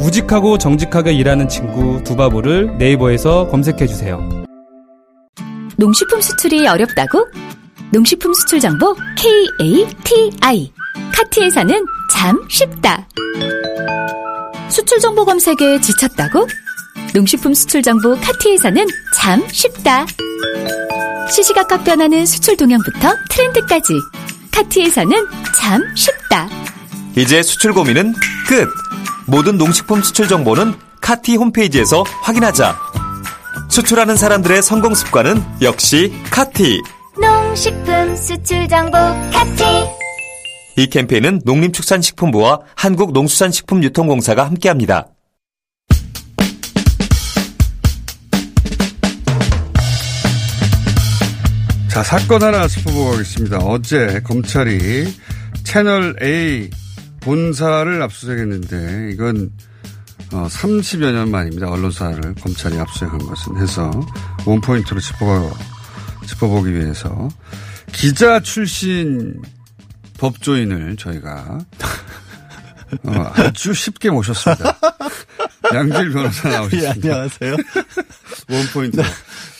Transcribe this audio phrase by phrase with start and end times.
[0.00, 4.28] 우직하고 정직하게 일하는 친구 두바보를 네이버에서 검색해 주세요.
[5.76, 7.26] 농식품 수출이 어렵다고?
[7.92, 10.72] 농식품 수출 정보 KATI
[11.12, 13.08] 카티에서는 참 쉽다.
[14.68, 16.46] 수출 정보 검색에 지쳤다고?
[17.14, 20.06] 농식품 수출 정보 카티에서는 참 쉽다.
[21.30, 23.94] 시시각각 변하는 수출 동향부터 트렌드까지
[24.52, 25.16] 카티에서는
[25.60, 26.48] 참 쉽다.
[27.16, 28.12] 이제 수출 고민은
[28.48, 28.68] 끝!
[29.26, 32.76] 모든 농식품 수출 정보는 카티 홈페이지에서 확인하자.
[33.70, 36.80] 수출하는 사람들의 성공 습관은 역시 카티.
[37.20, 38.98] 농식품 수출 정보
[39.32, 39.64] 카티
[40.76, 45.08] 이 캠페인은 농림축산식품부와 한국농수산식품유통공사가 함께합니다.
[51.88, 53.58] 자, 사건 하나 짚어보고 가겠습니다.
[53.58, 55.14] 어제 검찰이
[55.62, 56.68] 채널 A
[57.24, 59.50] 본사를 압수수색했는데 이건
[60.32, 61.70] 어, 30여 년 만입니다.
[61.70, 63.90] 언론사를 검찰이 압수수색한 것은 해서
[64.44, 65.52] 원포인트로 짚어,
[66.26, 67.28] 짚어보기 위해서
[67.92, 69.40] 기자 출신
[70.18, 71.58] 법조인을 저희가
[73.04, 74.78] 어, 아주 쉽게 모셨습니다.
[75.72, 76.86] 양질 변호사 나오셨습니다.
[76.86, 77.56] 예, 안녕하세요.
[78.50, 79.02] 원포인트.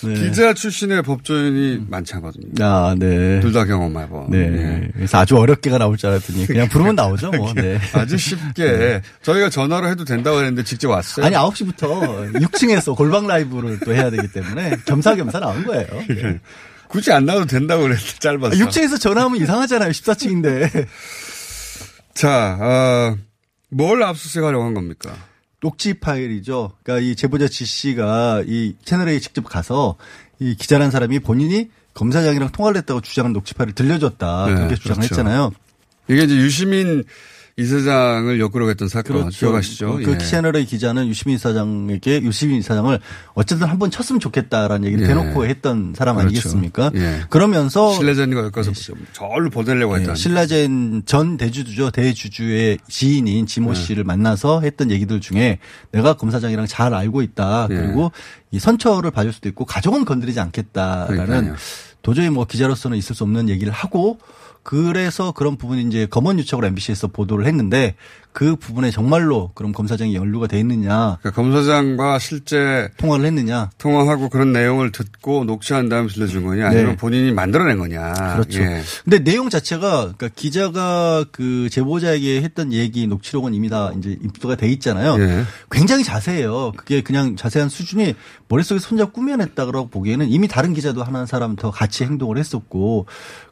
[0.06, 0.14] 네.
[0.14, 2.46] 기자 출신의 법조인이 많지 않거든요.
[2.64, 3.40] 아, 네.
[3.40, 4.30] 둘 다 경험해본.
[4.30, 4.38] 네.
[4.38, 4.88] 예.
[4.94, 7.52] 그래서 아주 어렵게가 나올 줄 알았더니 그냥 부르면 나오죠, 뭐.
[7.54, 7.78] 네.
[7.92, 11.26] 아주 쉽게 저희가 전화로 해도 된다고 했는데 직접 왔어요.
[11.26, 15.86] 아니, 9시부터 6층에서 골방 라이브를 또 해야 되기 때문에 겸사겸사 나온 거예요.
[16.08, 16.40] 네.
[16.88, 18.56] 굳이 안 나와도 된다고 그랬는데 짧았어.
[18.56, 20.86] 6층에서 전화하면 이상하잖아요, 14층인데.
[22.14, 23.16] 자, 어,
[23.70, 25.10] 뭘 압수수색하려고 한 겁니까?
[25.64, 26.72] 녹취 파일이죠.
[26.82, 29.96] 그러니까 이 제보자 지 씨가 이 채널에 직접 가서
[30.38, 34.46] 이 기자란 사람이 본인이 검사장이랑 통화를 했다고 주장한 녹취 파일을 들려줬다.
[34.46, 35.14] 네, 그렇게 주장을 그렇죠.
[35.14, 35.52] 했잖아요.
[36.08, 37.04] 이게 이제 유시민
[37.56, 39.38] 이 사장을 역으로 했던 사건 그렇죠.
[39.38, 40.00] 기억하시죠?
[40.04, 40.18] 그 예.
[40.18, 42.98] 채널의 기자는 유시민 이사장에게 유시민 이사장을
[43.34, 45.08] 어쨌든 한 번 쳤으면 좋겠다라는 얘기를 예.
[45.08, 46.30] 대놓고 했던 사람 그렇죠.
[46.34, 46.90] 아니겠습니까?
[46.96, 47.20] 예.
[47.30, 48.72] 그러려면서 신뢰전과 엮어서
[49.12, 50.14] 저를 보내려고 했던.
[50.14, 51.92] 네, 신라젠 전 대주주죠.
[51.92, 53.80] 대주주의 지인인 지모 네.
[53.80, 55.58] 씨를 만나서 했던 얘기들 중에
[55.92, 57.68] 내가 검사장이랑 잘 알고 있다.
[57.70, 57.74] 예.
[57.76, 58.10] 그리고
[58.50, 61.54] 이 선처를 봐줄 수도 있고 가족은 건드리지 않겠다라는 그러니까요.
[62.02, 64.18] 도저히 뭐 기자로서는 있을 수 없는 얘기를 하고
[64.64, 67.94] 그래서 그런 부분이 이제 검언 유착을 MBC에서 보도를 했는데
[68.32, 74.52] 그 부분에 정말로 그럼 검사장이 연루가 돼 있느냐 그러니까 검사장과 실제 통화를 했느냐 통화하고 그런
[74.52, 76.96] 내용을 듣고 녹취한 다음 들려준 거냐 아니면 네.
[76.96, 78.12] 본인이 만들어낸 거냐.
[78.34, 78.60] 그렇죠.
[78.62, 78.82] 예.
[79.04, 84.68] 근데 내용 자체가 그러니까 기자가 그 제보자에게 했던 얘기 녹취록은 이미 다 이제 입수가 돼
[84.68, 85.16] 있잖아요.
[85.20, 85.44] 예.
[85.70, 86.72] 굉장히 자세해요.
[86.76, 88.14] 그게 그냥 자세한 수준이
[88.48, 93.06] 머릿속에 손잡 꾸며냈다고 보기에는 이미 다른 기자도 하나 사람 더 같이 행동을 했었고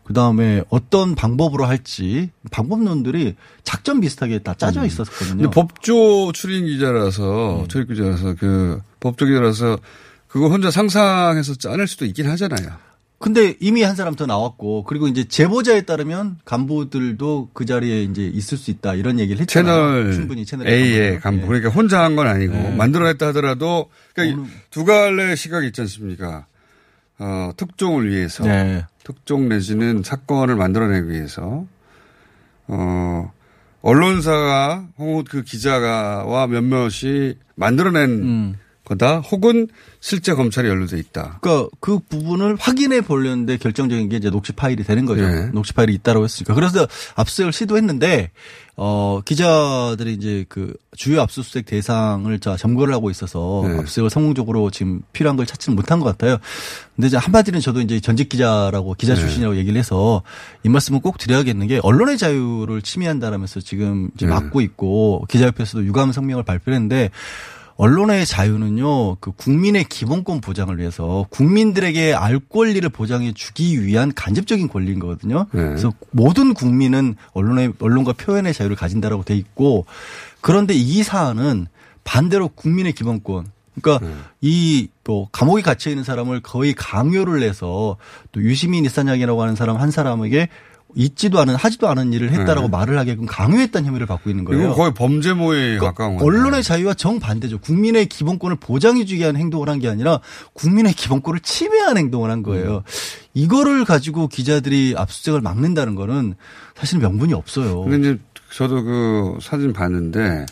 [0.05, 5.45] 그 다음에 어떤 방법으로 할지 방법론들이 작전 비슷하게 다 짜져 있었거든요.
[5.47, 5.51] 음.
[5.51, 9.79] 법조 출인 기자라서 출입 기자라서 그 법조 기자라서
[10.27, 12.71] 그거 혼자 상상해서 짜낼 수도 있긴 하잖아요.
[13.19, 18.59] 근데 이미 한 사람 더 나왔고 그리고 이제 제보자에 따르면 간부들도 그 자리에 이제 있을
[18.59, 19.75] 수 있다 이런 얘기를 했잖아요.
[20.03, 21.47] 채널 충분히 채널 A의 간부.
[21.47, 22.75] 그러니까 혼자 한 건 아니고 네.
[22.75, 26.47] 만들어냈다 하더라도 그러니까 어느- 두 갈래 시각이 있지 않습니까?
[27.21, 28.85] 어, 특종을 위해서 네.
[29.05, 31.67] 특종 내지는 사건을 만들어내기 위해서
[32.69, 33.33] 어,
[33.83, 38.59] 언론사가 혹은 그 기자가와 몇몇이 만들어낸 음.
[38.93, 39.69] 거다 혹은
[40.01, 41.39] 실제 검찰이 연루돼 있다.
[41.41, 45.23] 그러니까 그 부분을 확인해 보려는데 결정적인 게 이제 녹취 파일이 되는 거죠.
[45.23, 45.51] 예.
[45.53, 46.55] 녹취 파일이 있다고 했으니까.
[46.55, 46.87] 그래서
[47.17, 48.31] 압수수색을 시도했는데
[48.75, 53.75] 어 기자들이 이제 그 주요 압수수색 대상을 자 점거를 하고 있어서 네.
[53.79, 56.38] 압수수색을 성공적으로 지금 필요한 걸 찾지는 못한 것 같아요.
[56.97, 59.21] 근데 이제 한마디는 저도 이제 전직 기자라고 기자 네.
[59.21, 60.23] 출신이라고 얘기를 해서
[60.65, 64.33] 이 말씀은 꼭 드려야겠는 게 언론의 자유를 침해한다라면서 지금 이제 네.
[64.33, 67.11] 막고 있고 기자협회에서도 유감 성명을 발표했는데
[67.82, 75.00] 언론의 자유는요, 그 국민의 기본권 보장을 위해서 국민들에게 알 권리를 보장해 주기 위한 간접적인 권리인
[75.00, 75.46] 거거든요.
[75.50, 75.62] 네.
[75.62, 79.84] 그래서 모든 국민은 언론의, 언론과 표현의 자유를 가진다라고 돼 있고
[80.40, 81.67] 그런데 이 사안은
[82.05, 84.14] 반대로 국민의 기본권 그러니까 네.
[84.43, 87.96] 이또 감옥에 갇혀 있는 사람을 거의 강요를 해서
[88.31, 90.49] 또 유시민 이사장이라고 하는 사람 한 사람에게
[90.94, 92.69] 있지도 않은 하지도 않은 일을 했다라고 네.
[92.69, 94.65] 말을 하게끔 강요했다는 혐의를 받고 있는 거예요.
[94.65, 96.25] 이거 거의 범죄모에 가까운 건데.
[96.25, 97.59] 언론의 자유와 정반대죠.
[97.61, 100.21] 국민의 기본권을 보장해주기 위한 행동을 한 게 아니라
[100.53, 102.83] 국민의 기본권을 침해한 행동을 한 거예요.
[103.35, 106.35] 이거를 가지고 기자들이 압수수색을 막는다는 거는
[106.77, 107.83] 사실 명분이 없어요.
[107.85, 108.19] 근데 이제
[108.55, 110.47] 저도 그 사진 봤는데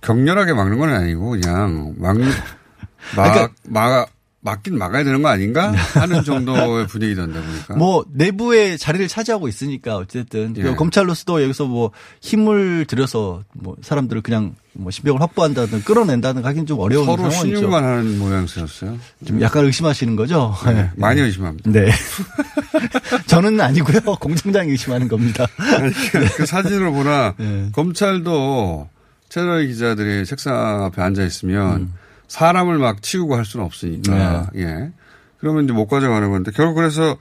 [0.00, 2.16] 격렬하게 막는 건 아니고 그냥 막,
[3.16, 4.08] 막, 그러니까- 막,
[4.44, 5.70] 막긴 막아야 되는 거 아닌가?
[5.70, 7.74] 하는 정도의 분위기던데 보니까.
[7.76, 10.62] 뭐 내부의 자리를 차지하고 있으니까 어쨌든 예.
[10.62, 16.80] 그 검찰로서도 여기서 뭐 힘을 들여서 뭐 사람들을 그냥 뭐 신병을 확보한다든 끌어낸다든 하긴 좀
[16.80, 17.56] 어려운 서로 상황이죠.
[17.56, 18.98] 신용만 하는 모양새였어요.
[19.24, 20.54] 좀 약간 의심하시는 거죠?
[20.66, 20.90] 네.
[20.96, 21.70] 많이 의심합니다.
[21.70, 21.90] 네.
[23.26, 24.00] 저는 아니고요.
[24.18, 25.46] 공청장이 의심하는 겁니다.
[25.56, 25.92] 아니,
[26.36, 27.68] 그 사진을 보나 네.
[27.72, 28.88] 검찰도
[29.28, 31.94] 채널 기자들이 책상 앞에 앉아 있으면 음.
[32.32, 34.62] 사람을 막 치우고 할 수는 없으니까 네.
[34.62, 34.92] 예
[35.36, 37.18] 그러면 이제 못 가져가는 건데 결국 그래서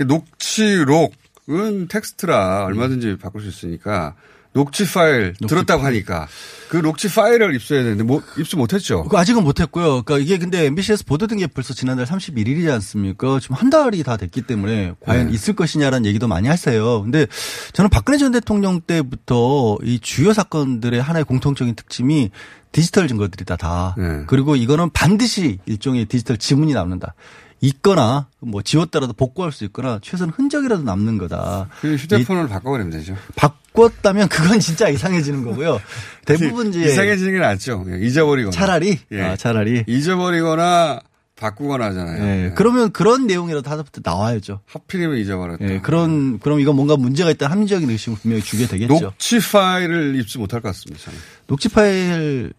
[0.00, 4.16] 녹취록은 텍스트라 얼마든지 바꿀 수 있으니까
[4.52, 6.26] 녹취 파일 들었다고 하니까
[6.68, 9.04] 그 녹취 파일을 입수해야 되는데 뭐 입수 못했죠.
[9.04, 10.02] 그거 아직은 못했고요.
[10.02, 13.40] 그러니까 이게 근데 MBC에서 보도된 게 벌써 지난달 31일이지 않습니까?
[13.40, 15.32] 지금 한 달이 다 됐기 때문에 과연 네.
[15.32, 17.02] 있을 것이냐라는 얘기도 많이 하세요.
[17.02, 17.26] 근데
[17.72, 22.30] 저는 박근혜 전 대통령 때부터 이 주요 사건들의 하나의 공통적인 특징이
[22.72, 23.94] 디지털 증거들이다 다.
[23.96, 24.24] 네.
[24.26, 27.14] 그리고 이거는 반드시 일종의 디지털 지문이 남는다.
[27.60, 31.68] 있거나 뭐 지웠더라도 복구할 수 있거나 최소한 흔적이라도 남는 거다.
[31.80, 33.16] 그 휴대폰을 바꿔버리면 되죠.
[33.36, 35.80] 바꿨다면 그건 진짜 이상해지는 거고요.
[36.24, 37.84] 대부분 이제 이상해지는 게 낫죠.
[37.88, 38.52] 예, 잊어버리거나.
[38.52, 39.22] 차라리 예.
[39.22, 41.00] 아, 차라리 잊어버리거나
[41.36, 42.24] 바꾸거나 하잖아요.
[42.24, 42.52] 예, 예.
[42.54, 44.60] 그러면 그런 내용이라도 하나부터 나와야죠.
[44.66, 45.64] 하필이면 잊어버렸다.
[45.68, 48.98] 예, 그런 그럼 이건 뭔가 문제가 있다 합리적인 의심을 분명히 주게 되겠죠.
[49.00, 51.04] 녹취 파일을 입수 못할 것 같습니다.
[51.04, 51.18] 저는.
[51.46, 52.52] 녹취 파일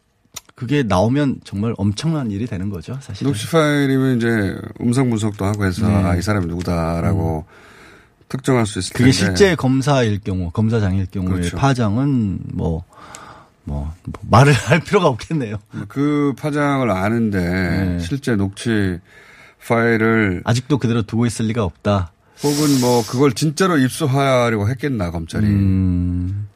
[0.59, 3.25] 그게 나오면 정말 엄청난 일이 되는 거죠, 사실.
[3.25, 5.93] 녹취 파일이면 이제 음성 분석도 하고 해서 네.
[5.95, 7.45] 아, 이 사람이 누구다라고
[8.27, 9.03] 특정할 수 있을 텐데.
[9.05, 11.55] 그게 실제 검사일 경우, 검사장일 경우의 그렇죠.
[11.55, 12.83] 파장은 뭐,
[13.63, 15.59] 뭐, 뭐 말을 할 필요가 없겠네요.
[15.87, 17.99] 그 파장을 아는데 네.
[18.01, 18.99] 실제 녹취
[19.65, 22.11] 파일을 아직도 그대로 두고 있을 리가 없다.
[22.43, 25.47] 혹은 뭐 그걸 진짜로 입수하려고 했겠나 검찰이.
[25.47, 26.48] 음,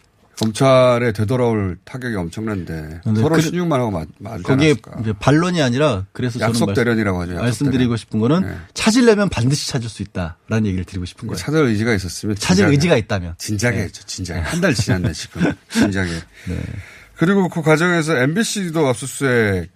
[0.44, 5.02] 검찰에 되돌아올 타격이 엄청난데 근데 서로 그- 신용만 하고 마- 말지 거기에 않았을까.
[5.02, 7.32] 이제 반론이 아니라 그래서 약속 대련이라고 하죠.
[7.34, 7.98] 약속 말씀드리고 대련.
[7.98, 8.56] 싶은 거는 네.
[8.74, 11.38] 찾으려면 반드시 찾을 수 있다라는 얘기를 드리고 싶은 거예요.
[11.38, 13.36] 찾을 의지가 있었으면 찾을 의지가 있다면.
[13.38, 13.82] 진작에 네.
[13.84, 14.04] 했죠.
[14.06, 15.42] 진작에 한 달 지났네 지금.
[15.72, 16.10] 진작에.
[17.16, 19.70] 그리고 그 과정에서 MBC도 압수수색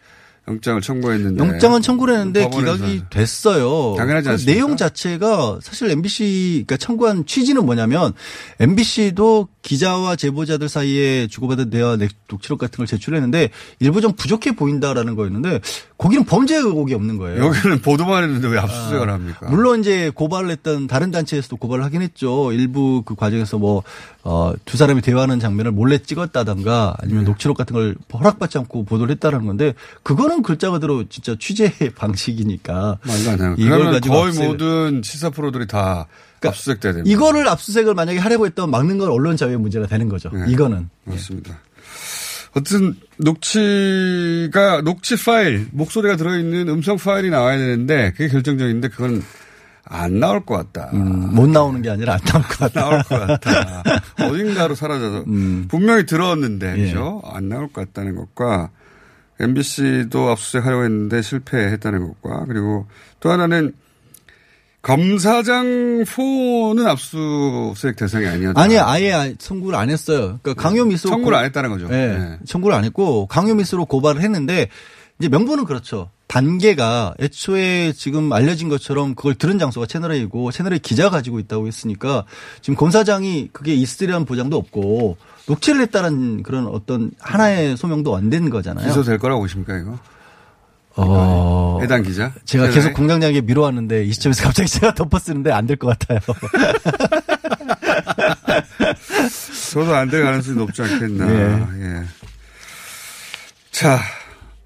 [0.47, 3.95] 영장을 청구했는데 영장은 청구를 했는데 기각이 됐어요.
[3.97, 4.53] 당연하지 그 않습니까?
[4.53, 8.13] 내용 자체가 사실 MBC 그러니까 청구한 취지는 뭐냐면
[8.59, 13.49] MBC도 기자와 제보자들 사이에 주고받은 대화 넥- 녹취록 같은 걸 제출했는데
[13.79, 15.59] 일부 좀 부족해 보인다라는 거였는데
[15.97, 17.43] 거기는 범죄 의혹이 없는 거예요.
[17.45, 19.47] 여기는 보도만 했는데 왜 압수수색을 합니까?
[19.49, 22.53] 물론 이제 고발을 했던 다른 단체에서도 고발을 하긴 했죠.
[22.53, 23.83] 일부 그 과정에서 뭐,
[24.23, 27.29] 어, 두 사람이 대화하는 장면을 몰래 찍었다던가 아니면 네.
[27.29, 29.73] 녹취록 같은 걸 허락받지 않고 보도를 했다는 건데
[30.03, 32.99] 그거는 글자 그대로 진짜 취재 방식이니까.
[33.05, 33.55] 말도 안 되는.
[33.57, 36.07] 이걸 가지고 거의 압수수색- 모든 시사 프로들이 다
[36.39, 37.11] 그러니까 압수수색돼야 됩니다.
[37.13, 40.29] 이거를 압수색을 만약에 하려고 했던 막는 건 언론 자유의 문제가 되는 거죠.
[40.31, 40.45] 네.
[40.51, 40.89] 이거는.
[41.05, 41.59] 맞습니다.
[42.53, 49.21] 어쨌든 녹취가 녹취 파일 목소리가 들어있는 음성 파일이 나와야 되는데 그게 결정적인데 그건
[49.89, 50.89] 안 나올 것 같다.
[50.93, 52.81] 음, 못 나오는 게 아니라 안 나올 것 같다.
[52.81, 53.83] 나올 것 같다.
[54.25, 55.65] 어딘가로 사라져서 음.
[55.69, 56.85] 분명히 들었는데 예.
[56.87, 57.21] 그죠?
[57.25, 58.69] 안 나올 것 같다는 것과
[59.39, 62.87] MBC도 압수수색하려고 했는데 실패했다는 것과 그리고
[63.19, 63.73] 또 하나는
[64.81, 68.61] 검사장 폰은 압수수색 대상이 아니었다.
[68.61, 70.39] 아니, 아예 아- 청구를 안 했어요.
[70.41, 71.09] 그러니까 강요 미수.
[71.09, 71.87] 청구를 안 했다는 거죠.
[71.89, 72.17] 네.
[72.17, 72.37] 네.
[72.45, 74.69] 청구를 안 했고 강요 미수로 고발을 했는데
[75.19, 76.09] 이제 명분은 그렇죠.
[76.27, 82.25] 단계가 애초에 지금 알려진 것처럼 그걸 들은 장소가 채널A이고 채널A 기자 가지고 있다고 했으니까
[82.61, 88.85] 지금 검사장이 그게 있으리란 보장도 없고 녹취를 했다는 그런 어떤 하나의 소명도 안 된 거잖아요.
[88.87, 89.97] 기소될 거라고 보십니까 이거?
[90.99, 92.33] 어, 해당 기자?
[92.45, 92.73] 제가 세상에?
[92.73, 96.19] 계속 공장장에게 미뤄왔는데 이 시점에서 갑자기 제가 덮어쓰는데 안 될 것 같아요.
[99.71, 101.29] 저도 안 될 가능성이 높지 않겠나.
[101.29, 101.65] 예.
[101.83, 102.03] 예.
[103.71, 103.99] 자,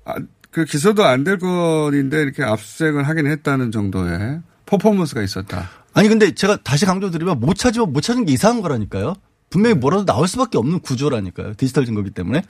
[0.05, 0.15] 아,
[0.51, 5.69] 그 기소도 안 될 건인데 이렇게 압수수색을 하긴 했다는 정도의 퍼포먼스가 있었다.
[5.93, 9.15] 아니 근데 제가 다시 강조드리면 못 찾으면 못 찾은 게 이상한 거라니까요.
[9.51, 11.53] 분명히 뭐라도 나올 수밖에 없는 구조라니까요.
[11.55, 12.41] 디지털 증거기 때문에.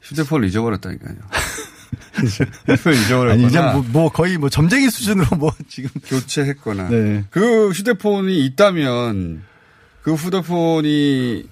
[0.00, 1.14] 휴대폰을 잊어버렸다니까요.
[2.66, 7.24] 휴대폰을 잊어버렸거나 아니 이제 뭐, 뭐 거의 뭐 점쟁이 수준으로 뭐 지금 교체했거나 네.
[7.30, 9.42] 그 휴대폰이 있다면
[10.02, 11.46] 그 휴대폰이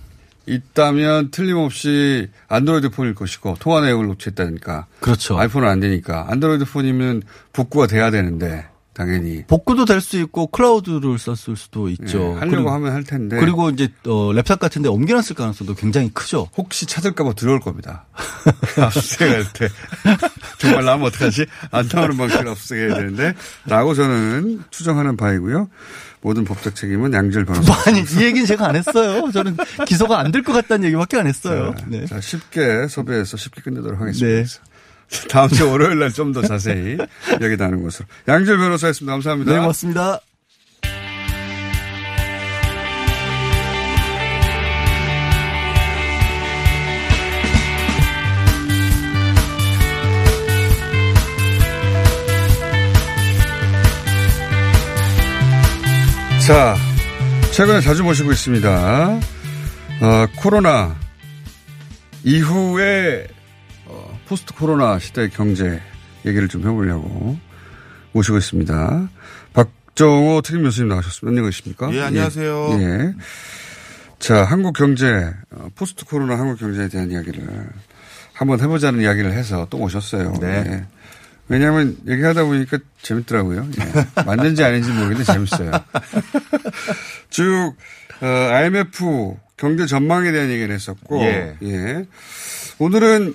[0.47, 5.39] 있다면 틀림없이 안드로이드 폰일 것이고 통화 내역을 녹취했다니까 그렇죠.
[5.39, 7.23] 아이폰은 안 되니까 안드로이드 폰이면
[7.53, 9.45] 복구가 돼야 되는데 당연히.
[9.47, 12.19] 복구도 될 수 있고 클라우드를 썼을 수도 있죠.
[12.19, 13.39] 예, 하려고 그리고, 하면 할 텐데.
[13.39, 16.49] 그리고 이제 어, 랩삽 같은데 옮겨놨을 가능성도 굉장히 크죠.
[16.57, 18.07] 혹시 찾을까봐 두려울 겁니다.
[18.79, 19.69] 압수수색할 때.
[20.59, 21.47] 정말 나면 어떡하지?
[21.71, 23.35] 안 나오는 방식으로 압수수색해야 되는데.
[23.67, 25.69] 라고 저는 추정하는 바이고요.
[26.23, 27.73] 모든 법적 책임은 양질 변호사.
[27.89, 29.31] 아니 이 얘기는 제가 안 했어요.
[29.33, 29.57] 저는
[29.87, 31.75] 기소가 안 될 것 같다는 얘기밖에 안 했어요.
[31.79, 32.05] 자, 네.
[32.07, 34.61] 자, 쉽게 섭외해서 쉽게 끝내도록 하겠습니다.
[35.29, 36.97] 다음 주 월요일 날 좀 더 자세히
[37.43, 38.07] 얘기 나누는 것으로.
[38.29, 39.13] 양질 변호사였습니다.
[39.13, 39.53] 감사합니다.
[39.53, 40.21] 네, 고맙습니다.
[56.47, 56.75] 자,
[57.53, 59.21] 최근에 자주 모시고 있습니다.
[60.03, 60.97] 어, 코로나
[62.25, 63.40] 이후에 어,
[64.31, 65.83] 포스트 코로나 시대 경제
[66.25, 67.37] 얘기를 좀 해보려고
[68.13, 69.09] 모시고 있습니다.
[69.53, 71.31] 박정호 특임 교수님 나오셨습니다.
[71.31, 71.93] 안녕하십니까?
[71.95, 72.69] 예, 안녕하세요.
[72.75, 72.85] 예.
[72.85, 73.15] 예.
[74.21, 77.45] 자, 한국 경제, 어, 포스트 코로나 한국 경제에 대한 이야기를
[78.33, 80.35] 한번 해보자는 이야기를 해서 또 모셨어요.
[80.41, 80.65] 네.
[80.65, 80.85] 예.
[81.49, 83.67] 왜냐하면 얘기하다 보니까 재밌더라고요.
[83.81, 84.07] 예.
[84.23, 85.73] 맞는지 아닌지 모르겠는데 재밌어요.
[87.31, 87.75] 쭉
[88.21, 91.57] 어, IMF 경제 전망에 대한 얘기를 했었고, 예.
[91.65, 92.07] 예.
[92.79, 93.35] 오늘은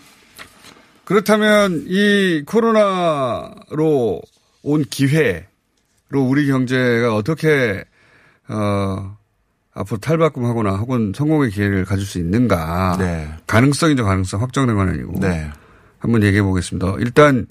[1.05, 4.21] 그렇다면 이 코로나로
[4.63, 5.45] 온 기회로
[6.13, 7.83] 우리 경제가 어떻게
[8.49, 9.15] 어
[9.73, 12.97] 앞으로 탈바꿈하거나 혹은 성공의 기회를 가질 수 있는가?
[12.97, 13.29] 네.
[13.45, 15.19] 가능성이죠, 가능성 확정된 건 아니고.
[15.19, 15.49] 네.
[15.99, 16.95] 한번 얘기해 보겠습니다.
[16.99, 17.47] 일단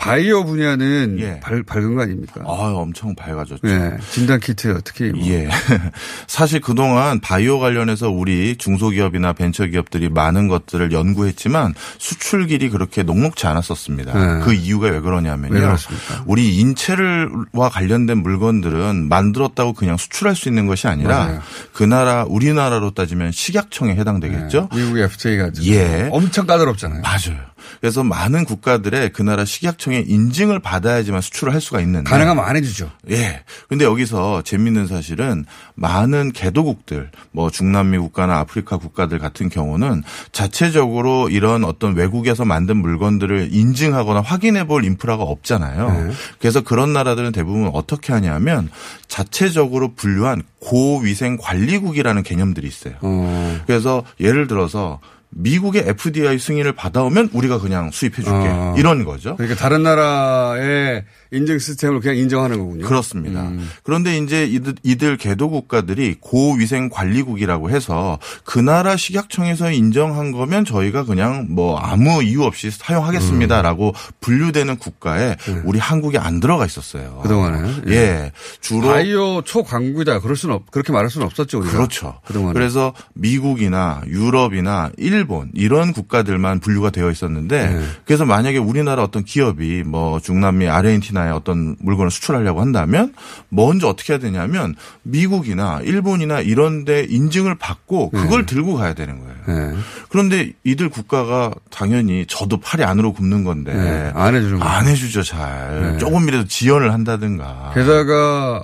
[0.00, 1.40] 바이오 분야는 예.
[1.40, 2.40] 밝, 밝은 거 아닙니까?
[2.46, 3.60] 아, 엄청 밝아졌죠.
[3.62, 3.98] 네.
[4.10, 5.26] 진단 키트 특히 뭐.
[5.28, 5.48] 예.
[6.26, 14.38] 사실 그동안 바이오 관련해서 우리 중소기업이나 벤처기업들이 많은 것들을 연구했지만 수출 길이 그렇게 녹록지 않았었습니다.
[14.38, 14.44] 네.
[14.44, 15.54] 그 이유가 왜 그러냐면요.
[15.54, 15.76] 왜?
[16.24, 21.40] 우리 인체를와 관련된 물건들은 만들었다고 그냥 수출할 수 있는 것이 아니라 맞아요.
[21.74, 24.68] 그 나라 우리나라로 따지면 식약청에 해당되겠죠.
[24.72, 24.80] 네.
[24.80, 26.08] 미국의 FTA가 예.
[26.10, 27.02] 엄청 까다롭잖아요.
[27.02, 27.49] 맞아요.
[27.80, 32.90] 그래서 많은 국가들의 그 나라 식약청의 인증을 받아야지만 수출을 할 수가 있는데 가능하면 안 해주죠.
[33.10, 33.42] 예.
[33.68, 41.64] 근데 여기서 재밌는 사실은 많은 개도국들, 뭐 중남미 국가나 아프리카 국가들 같은 경우는 자체적으로 이런
[41.64, 45.90] 어떤 외국에서 만든 물건들을 인증하거나 확인해 볼 인프라가 없잖아요.
[45.90, 46.12] 네.
[46.38, 48.70] 그래서 그런 나라들은 대부분 어떻게 하냐면
[49.08, 52.94] 자체적으로 분류한 고위생 관리국이라는 개념들이 있어요.
[53.00, 53.58] 어.
[53.66, 55.00] 그래서 예를 들어서
[55.30, 58.30] 미국의 FDI 승인을 받아오면 우리가 그냥 수입해 줄게.
[58.30, 58.74] 아.
[58.76, 59.36] 이런 거죠.
[59.36, 62.86] 그러니까 다른 나라의 인증 시스템을 그냥 인정하는 거군요.
[62.86, 63.42] 그렇습니다.
[63.42, 63.68] 음.
[63.84, 71.04] 그런데 이제 이들, 이들 개도 국가들이 고위생 관리국이라고 해서 그 나라 식약청에서 인정한 거면 저희가
[71.04, 77.18] 그냥 뭐 아무 이유 없이 사용하겠습니다라고 분류되는 국가에 우리 한국이 안 들어가 있었어요.
[77.18, 77.22] 음.
[77.22, 77.74] 그동안에.
[77.88, 78.32] 예.
[78.60, 80.20] 주로 바이오 초강국이다.
[80.20, 81.72] 그럴 수는 없, 그렇게 말할 수는 없었죠, 우리가.
[81.72, 82.20] 그렇죠.
[82.26, 82.54] 그동안에.
[82.54, 87.86] 그래서 미국이나 유럽이나 일본 이런 국가들만 분류가 되어 있었는데 네.
[88.04, 93.12] 그래서 만약에 우리나라 어떤 기업이 뭐 중남미 아르헨티나 에 어떤 물건을 수출하려고 한다면
[93.48, 99.34] 먼저 어떻게 해야 되냐면 미국이나 일본이나 이런 데 인증을 받고 그걸 들고 가야 되는 거예요.
[99.46, 99.76] 네.
[100.08, 104.12] 그런데 이들 국가가 당연히 저도 팔이 안으로 굽는 건데 네.
[104.14, 104.62] 안 해주는.
[104.62, 105.98] 안 해주죠 잘 네.
[105.98, 108.62] 조금이라도 지연을 한다든가 게다가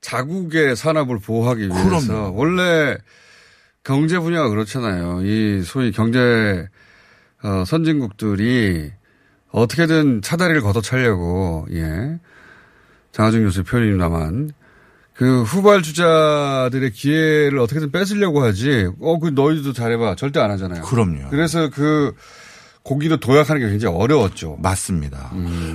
[0.00, 2.34] 자국의 산업을 보호하기 위해서 그럼요.
[2.36, 2.96] 원래
[3.84, 5.22] 경제 분야가 그렇잖아요.
[5.24, 6.66] 이 소위 경제
[7.42, 8.90] 어, 선진국들이
[9.50, 12.18] 어떻게든 차다리를 걷어차려고 예.
[13.12, 14.50] 장하준 교수의 표현입니다만
[15.14, 18.88] 그 후발주자들의 기회를 어떻게든 뺏으려고 하지.
[19.00, 20.14] 어, 그 너희도 잘해봐.
[20.14, 20.82] 절대 안 하잖아요.
[20.82, 21.30] 그럼요.
[21.30, 22.14] 그래서 그
[22.88, 24.56] 고기도 도약하는 게 굉장히 어려웠죠.
[24.62, 25.30] 맞습니다.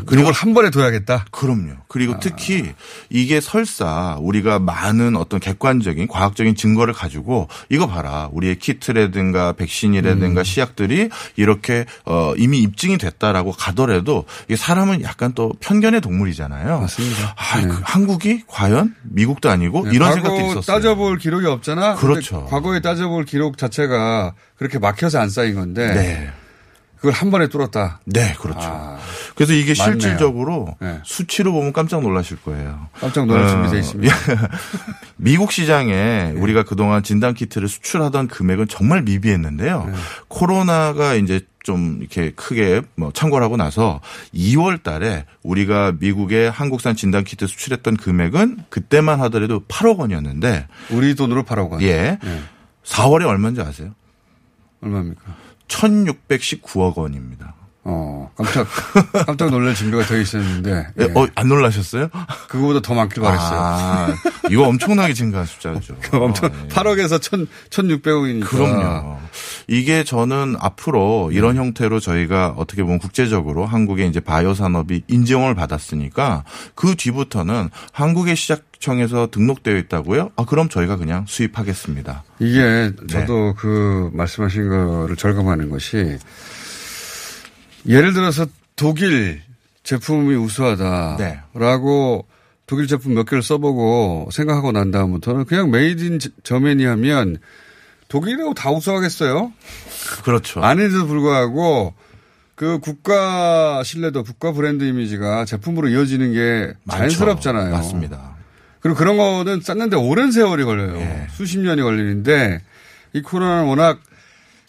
[0.08, 1.25] 그리고 이걸 한 번에 도약했다.
[1.29, 1.74] 그럼요.
[1.74, 1.84] 아.
[1.88, 2.74] 그리고 특히
[3.12, 8.29] 이게 설사 우리가 많은 어떤 객관적인 과학적인 증거를 가지고 이거 봐라.
[8.32, 10.43] 우리의 키트라든가 백신이라든가 음.
[10.43, 16.79] 시약들이 이렇게 어 이미 입증이 됐다라고 가더라도 이게 사람은 약간 또 편견의 동물이잖아요.
[16.79, 17.36] 맞습니다.
[17.38, 17.67] 아, 네.
[17.67, 20.62] 그 한국이 과연 미국도 아니고 이런 과거 생각들이 있었어요.
[20.75, 21.93] 따져볼 기록이 없잖아.
[21.93, 22.46] 그렇죠.
[22.46, 26.43] 과거에 따져볼 기록 자체가 그렇게 막혀서 안 쌓인 건데 네.
[27.03, 28.00] 그걸 한 번에 뚫었다.
[28.05, 28.62] 네, 그렇죠.
[28.62, 28.98] 아,
[29.36, 30.00] 그래서 이게 맞네요.
[30.00, 31.01] 실질적으로 네.
[31.03, 32.88] 수치로 보면 깜짝 놀라실 거예요.
[32.93, 34.15] 깜짝 놀랄 어, 준비되어 있습니다.
[35.17, 39.83] 미국 시장에 우리가 그동안 진단 키트를 수출하던 금액은 정말 미비했는데요.
[39.86, 39.93] 네.
[40.29, 44.00] 코로나가 이제 좀 이렇게 크게 뭐 창궐하고 나서
[44.33, 51.43] 2월 달에 우리가 미국에 한국산 진단 키트 수출했던 금액은 그때만 하더라도 8억 원이었는데 우리 돈으로
[51.43, 51.81] 8억 원.
[51.81, 52.17] 예.
[52.24, 52.41] 네.
[52.86, 53.93] 4월에 얼마인지 아세요?
[54.81, 55.43] 얼마입니까?
[55.74, 57.56] 1619억 원입니다.
[57.86, 58.66] 어, 깜짝,
[59.25, 60.88] 깜짝 놀랄 준비가 되어 있었는데.
[61.00, 62.10] 예, 어, 안 놀라셨어요?
[62.48, 63.60] 그거보다 더 많길 바랬어요.
[63.60, 64.08] 아,
[64.50, 65.96] 이거 엄청나게 증가한 숫자죠.
[66.13, 66.68] 엄청, 어, 예.
[66.70, 68.46] 8억에서 1 1,600억이니까.
[68.46, 69.18] 그럼요.
[69.68, 71.36] 이게 저는 앞으로 네.
[71.36, 78.38] 이런 형태로 저희가 어떻게 보면 국제적으로 한국의 이제 바이오 산업이 인정을 받았으니까 그 뒤부터는 한국의
[78.38, 80.32] 식약청에서 등록되어 있다고요?
[80.38, 82.24] 아, 그럼 저희가 그냥 수입하겠습니다.
[82.40, 83.08] 이게 네.
[83.08, 86.18] 저도 그 말씀하신 거를 절감하는 것이
[87.88, 89.42] 예를 들어서 독일
[89.84, 92.25] 제품이 우수하다라고
[92.66, 97.38] 독일 제품 몇 개를 써보고 생각하고 난 다음부터는 그냥 made in Germany 하면
[98.08, 99.52] 독일이라고 다 우수하겠어요?
[100.24, 100.62] 그렇죠.
[100.62, 101.94] 아닌데도 불구하고
[102.56, 107.00] 그 국가 신뢰도, 국가 브랜드 이미지가 제품으로 이어지는 게 많죠.
[107.00, 107.72] 자연스럽잖아요.
[107.72, 108.36] 맞습니다.
[108.80, 110.98] 그리고 그런 거는 쌓는데 오랜 세월이 걸려요.
[110.98, 111.28] 예.
[111.32, 112.62] 수십 년이 걸리는데
[113.13, 114.00] 이 코로나는 워낙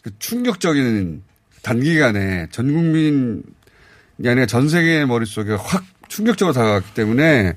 [0.02, 1.23] 그 충격적인
[1.64, 3.42] 단기간에 전 국민이
[4.25, 7.56] 아니라 전 세계의 머릿속에 확 충격적으로 다가갔기 때문에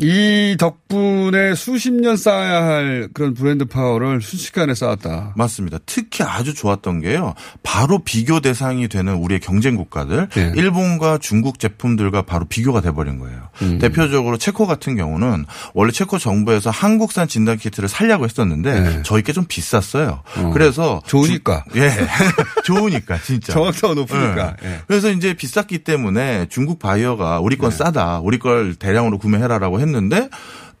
[0.00, 5.34] 이 덕분에 수십 년 쌓아야 할 그런 브랜드 파워를 순식간에 쌓았다.
[5.36, 5.78] 맞습니다.
[5.86, 7.34] 특히 아주 좋았던 게요.
[7.62, 10.52] 바로 비교 대상이 되는 우리의 경쟁 국가들, 네.
[10.56, 13.48] 일본과 중국 제품들과 바로 비교가 돼버린 거예요.
[13.62, 13.78] 음.
[13.78, 19.02] 대표적으로 체코 같은 경우는 원래 체코 정부에서 한국산 진단 키트를 살려고 했었는데 네.
[19.04, 20.22] 저희 게 좀 비쌌어요.
[20.38, 20.50] 어.
[20.52, 21.64] 그래서 좋으니까.
[21.72, 21.90] 주- 예,
[22.64, 23.52] 좋으니까 진짜.
[23.52, 24.56] 정확도가 높으니까.
[24.64, 24.68] 예.
[24.68, 24.80] 예.
[24.88, 27.60] 그래서 이제 비쌌기 때문에 중국 바이어가 우리 네.
[27.60, 30.28] 건 싸다, 우리 걸 대량으로 구매해라라고 했는데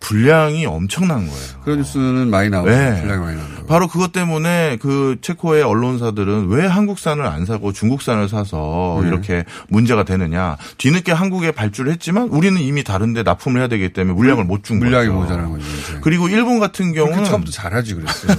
[0.00, 1.60] 분량이 엄청난 거예요.
[1.62, 3.00] 그런 뉴스는 많이 나오고 네.
[3.00, 3.66] 분량이 많이 나온다고.
[3.66, 9.08] 바로 그것 때문에 그 체코의 언론사들은 왜 한국산을 안 사고 중국산을 사서 네.
[9.08, 10.58] 이렇게 문제가 되느냐.
[10.76, 14.90] 뒤늦게 한국에 발주를 했지만 우리는 이미 다른데 납품을 해야 되기 때문에 물량을 못 준 거죠.
[14.90, 15.64] 물량이 모자란 거죠.
[16.02, 18.36] 그리고 일본 같은 경우는 처음부터 잘하지 그랬어요.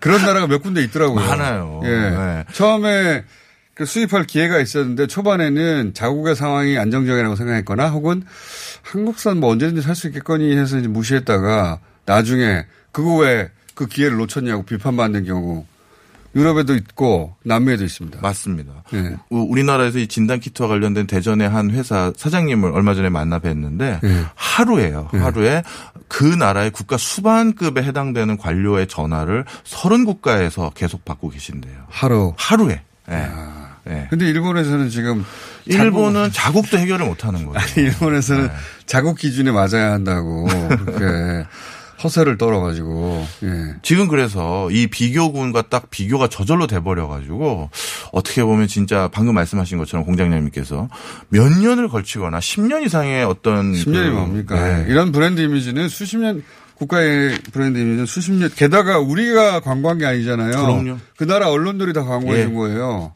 [0.00, 1.26] 그런 나라가 몇 군데 있더라고요.
[1.26, 1.80] 많아요.
[1.84, 1.88] 예.
[1.88, 2.44] 네.
[2.52, 3.43] 처음에 그
[3.84, 8.22] 수입할 기회가 있었는데 초반에는 자국의 상황이 안정적이라고 생각했거나 혹은
[8.82, 14.62] 한국산 뭐 언제든지 살 수 있겠거니 해서 이제 무시했다가 나중에 그거 왜 그 기회를 놓쳤냐고
[14.62, 15.66] 비판받는 경우
[16.36, 18.20] 유럽에도 있고 남미에도 있습니다.
[18.22, 18.84] 맞습니다.
[18.92, 19.16] 예.
[19.30, 24.24] 우- 우리나라에서 이 진단 키트와 관련된 대전의 한 회사 사장님을 얼마 전에 만나 뵀는데 예.
[24.36, 25.08] 하루에요.
[25.10, 25.64] 하루에
[26.06, 31.74] 그 나라의 국가 수반급에 해당되는 관료의 전화를 30국가에서 계속 받고 계신대요.
[31.88, 32.32] 하루.
[32.36, 32.80] 하루에.
[33.10, 33.28] 예.
[33.88, 34.06] 예.
[34.10, 35.24] 근데 일본에서는 지금
[35.66, 37.58] 일본은 자국 도 해결을 못 하는 거예요.
[37.58, 38.50] 자국- 일본에서는
[38.86, 41.46] 자국 기준에 맞아야 한다고 그렇게
[42.02, 43.48] 허세를 떨어가지고 예.
[43.82, 47.70] 지금 그래서 이 비교군과 딱 비교가 저절로 돼버려가지고
[48.12, 50.88] 어떻게 보면 진짜 방금 말씀하신 것처럼 공장장님께서
[51.28, 54.54] 몇 년을 걸치거나 10년 이상의 어떤 10년이 그- 뭡니까?
[54.54, 54.84] 네.
[54.88, 56.42] 이런 브랜드 이미지는 수십 년
[56.74, 60.50] 국가의 브랜드 이미지는 수십 년 게다가 우리가 광고한 게 아니잖아요.
[60.50, 60.98] 그럼요.
[61.16, 62.54] 그 나라 언론들이 다 광고해 준 예.
[62.54, 63.12] 거예요.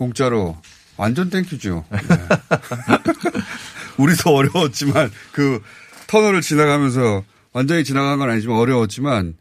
[0.00, 0.56] 공짜로.
[0.96, 1.84] 완전 thank you죠.
[1.90, 1.98] 네.
[3.98, 5.62] 우리도 어려웠지만 그
[6.06, 9.34] 터널을 지나가면서 완전히 지나간 건 아니지만 어려웠지만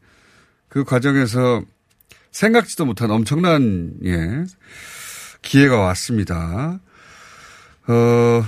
[0.67, 1.62] 그 과정에서
[2.32, 4.43] 생각지도 못한 엄청난 예
[5.41, 6.80] 기회가 왔습니다.
[7.88, 8.45] 어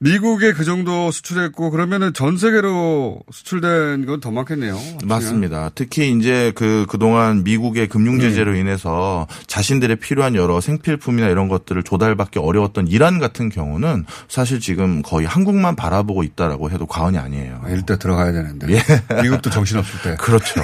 [0.00, 4.76] 미국에 그 정도 수출했고 그러면은 전 세계로 수출된 건 더 많겠네요.
[5.04, 5.70] 맞습니다.
[5.76, 8.60] 특히 이제 그 그동안 미국의 금융 제재로 네.
[8.60, 15.26] 인해서 자신들의 필요한 여러 생필품이나 이런 것들을 조달받기 어려웠던 이란 같은 경우는 사실 지금 거의
[15.26, 17.60] 한국만 바라보고 있다라고 해도 과언이 아니에요.
[17.64, 19.22] 아, 이럴 때 들어가야 되는데 예.
[19.22, 20.16] 미국도 정신없을 때.
[20.20, 20.60] 그렇죠.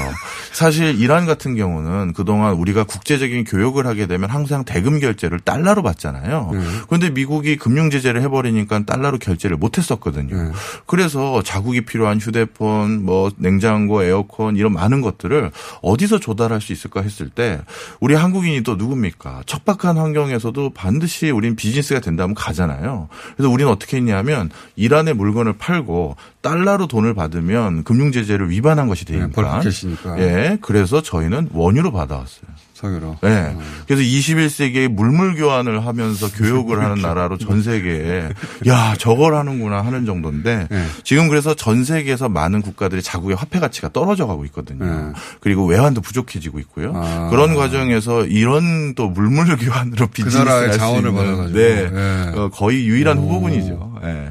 [0.52, 6.50] 사실 이란 같은 경우는 그동안 우리가 국제적인 교역을 하게 되면 항상 대금 결제를 달러로 받잖아요.
[6.52, 6.60] 네.
[6.88, 10.36] 그런데 미국이 금융 제재를 해 버리니까 달러로 결제를 못 했었거든요.
[10.36, 10.50] 네.
[10.86, 15.50] 그래서 자국이 필요한 휴대폰, 뭐 냉장고, 에어컨 이런 많은 것들을
[15.82, 17.60] 어디서 조달할 수 있을까 했을 때
[18.00, 19.42] 우리 한국인이 또 누굽니까?
[19.46, 23.08] 척박한 환경에서도 반드시 우린 비즈니스가 된다면 가잖아요.
[23.36, 29.28] 그래서 우리는 어떻게 했냐면 이란의 물건을 팔고 달러로 돈을 받으면 금융 제재를 위반한 것이 되니까.
[29.28, 30.20] 벌크캐시니까.
[30.20, 30.58] 예.
[30.60, 32.50] 그래서 저희는 원유로 받아왔어요.
[32.84, 33.18] 석유로.
[33.22, 33.56] 네.
[33.86, 38.30] 그래서 21세기에 물물 교환을 하면서 교육을 하는 나라로 전 세계에
[38.66, 40.86] 야 저걸 하는구나 하는 정도인데 네.
[41.02, 44.84] 지금 그래서 전 세계에서 많은 국가들이 자국의 화폐 가치가 떨어져 가고 있거든요.
[44.84, 45.12] 네.
[45.40, 46.92] 그리고 외환도 부족해지고 있고요.
[46.94, 47.28] 아.
[47.30, 51.58] 그런 과정에서 이런 또 물물 교환으로 비즈니스를 나라의 할수 자원을 있는 받아가지고.
[51.58, 51.90] 네.
[51.90, 52.38] 네.
[52.38, 54.00] 어, 거의 유일한 후보군이죠.
[54.02, 54.30] 네.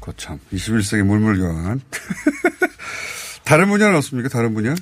[0.00, 1.80] 거참 21세기 물물 교환.
[3.50, 4.28] 다른 분야는 없습니까?
[4.28, 4.76] 다른 분야?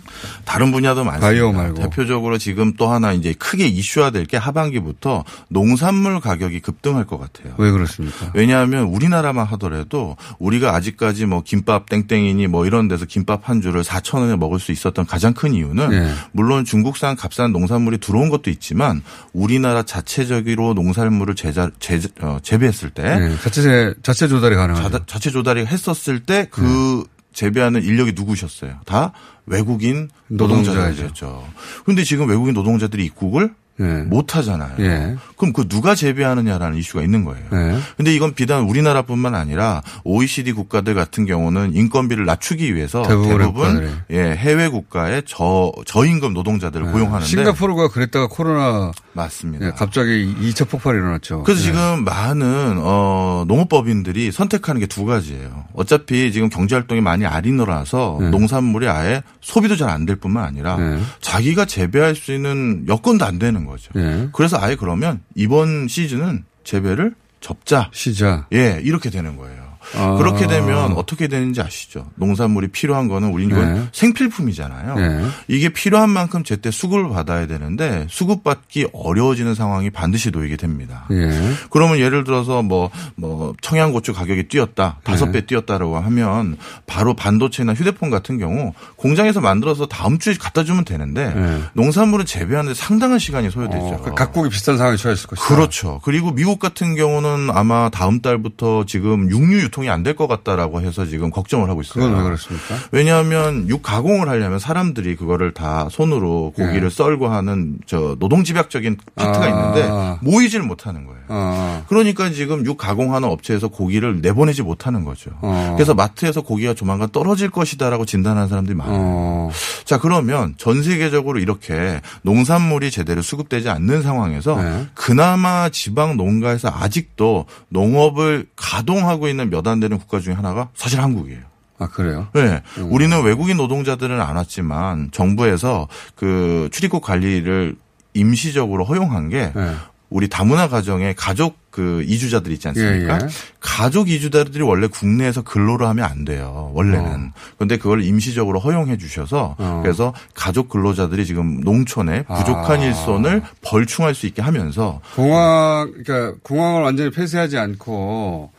[0.45, 1.27] 다른 분야도 많습니다.
[1.27, 1.81] 바이오 말고.
[1.81, 7.55] 대표적으로 지금 또 하나 이제 크게 이슈화될 게 하반기부터 농산물 가격이 급등할 것 같아요.
[7.57, 8.31] 왜 그렇습니까?
[8.35, 14.19] 왜냐하면 우리나라만 하더라도 우리가 아직까지 뭐 김밥 땡땡이니 뭐 이런 데서 김밥 한 줄을 4천
[14.19, 16.13] 원에 먹을 수 있었던 가장 큰 이유는 예.
[16.33, 19.03] 물론 중국산 값싼 농산물이 들어온 것도 있지만
[19.33, 24.91] 우리나라 자체적으로 농산물을 제자, 제, 어, 재배했을 때 네, 자체 자체 조달이 가능하죠.
[24.91, 27.05] 자, 자체 조달이 했었을 때그
[27.39, 28.81] 재배하는 인력이 누구셨어요?
[28.85, 29.13] 다
[29.47, 30.11] 외국인.
[30.27, 31.49] 노동자들이었죠.
[31.85, 33.85] 그런데 지금 외국인 노동자들이 입국을 예.
[34.03, 34.73] 못 하잖아요.
[34.81, 35.17] 예.
[35.37, 37.45] 그럼 그 누가 재배하느냐라는 이슈가 있는 거예요.
[37.53, 37.79] 예.
[37.97, 43.89] 근데 이건 비단 우리나라뿐만 아니라 OECD 국가들 같은 경우는 인건비를 낮추기 위해서 대부분 국가들이.
[44.11, 47.27] 예, 해외 국가에 저 저임금 노동자들을 고용하는데 네.
[47.27, 49.67] 싱가포르가 그랬다가 코로나 맞습니다.
[49.67, 51.45] 예, 갑자기 2차 폭발이 일어났죠.
[51.45, 51.65] 그래서 예.
[51.67, 55.67] 지금 많은 어 농업법인들이 선택하는 게 두 가지예요.
[55.75, 58.31] 어차피 지금 경제 활동이 많이 아리너라서 네.
[58.31, 60.99] 농산물이 아예 소비도 잘 안 될 뿐만 아니라 네.
[61.21, 63.93] 자기가 재배할 수 있는 여건도 안 되는 거죠.
[63.97, 64.29] 예.
[64.33, 67.91] 그래서 아예 그러면 이번 시즌은 재배를 접자.
[67.93, 68.47] 시자.
[68.53, 69.68] 예, 이렇게 되는 거예요.
[69.97, 70.17] 아.
[70.17, 72.07] 그렇게 되면 어떻게 되는지 아시죠?
[72.17, 73.89] 농산물이 필요한 거는 우리 이건 네.
[73.93, 74.95] 생필품이잖아요.
[74.95, 75.27] 네.
[75.49, 81.07] 이게 필요한 만큼 제때 수급을 받아야 되는데 수급받기 어려워지는 상황이 반드시 놓이게 됩니다.
[81.11, 81.31] 예.
[81.71, 85.33] 그러면 예를 들어서 뭐, 뭐, 청양고추 가격이 뛰었다, 다섯 네.
[85.33, 91.33] 배 뛰었다라고 하면 바로 반도체나 휴대폰 같은 경우 공장에서 만들어서 다음 주에 갖다 주면 되는데
[91.35, 91.63] 네.
[91.75, 93.85] 농산물은 재배하는데 상당한 시간이 소요되죠.
[93.85, 95.47] 어, 그 각국이 비슷한 상황에 처했을 것이다.
[95.47, 96.01] 그렇죠.
[96.05, 100.81] 그리고 미국 같은 경우는 아마 다음 달부터 지금 육류 유통 이 안 될 것 같다라고
[100.81, 102.05] 해서 지금 걱정을 하고 있어요.
[102.05, 102.75] 그건 왜 그렇습니까?
[102.93, 106.91] 왜냐하면 육 가공을 하려면 사람들이 그거를 다 손으로 고기를 네.
[106.91, 109.49] 썰고 하는 저 노동 집약적인 파트가 아.
[109.49, 111.21] 있는데 모이질 못하는 거예요.
[111.29, 111.85] 어.
[111.89, 115.31] 그러니까 지금 육 가공하는 업체에서 고기를 내보내지 못하는 거죠.
[115.43, 115.75] 어.
[115.77, 118.97] 그래서 마트에서 고기가 조만간 떨어질 것이다라고 진단하는 사람들이 많아요.
[118.99, 119.51] 어.
[119.85, 124.87] 자 그러면 전 세계적으로 이렇게 농산물이 제대로 수급되지 않는 상황에서 네.
[124.95, 131.41] 그나마 지방 농가에서 아직도 농업을 가동하고 있는 몇안 되는 국가 중에 하나가 사실 한국이에요.
[131.79, 132.29] 아, 그래요?
[132.35, 132.63] 네.
[132.81, 137.77] 우리는 외국인 노동자들은 안 왔지만 정부에서 그 출입국 관리를
[138.15, 139.75] 임시적으로 허용한 게 네.
[140.11, 143.15] 우리 다문화 가정의 가족 그 이주자들 있지 않습니까?
[143.15, 143.29] 예, 예.
[143.61, 146.73] 가족 이주자들이 원래 국내에서 근로를 하면 안 돼요.
[146.75, 147.33] 원래는.
[147.57, 149.81] 그런데 그걸 임시적으로 허용해 주셔서 어.
[149.83, 152.85] 그래서 가족 근로자들이 지금 농촌에 부족한 아.
[152.85, 158.51] 일손을 벌충할 수 있게 하면서 공항, 그러니까 공항을 완전히 폐쇄하지 않고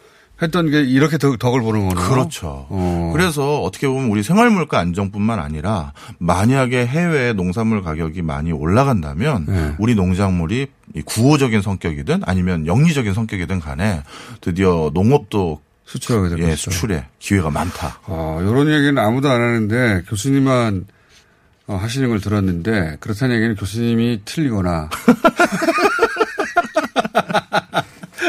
[0.42, 2.10] 했던 게 이렇게 덕, 덕을 보는 거네요.
[2.10, 2.66] 그렇죠.
[2.70, 3.10] 어.
[3.14, 9.76] 그래서 어떻게 보면 우리 생활물가 안정뿐만 아니라 만약에 해외 농산물 가격이 많이 올라간다면 네.
[9.80, 14.04] 우리 농작물이 이 구호적인 성격이든 아니면 영리적인 성격이든 간에
[14.42, 16.56] 드디어 농업도 수출하게 될 예.
[16.56, 18.00] 수출에 기회가 많다.
[18.06, 20.86] 어, 이런 얘기는 아무도 안 하는데 교수님만
[21.68, 24.90] 어, 하시는 걸 들었는데 그렇다는 얘기는 교수님이 틀리거나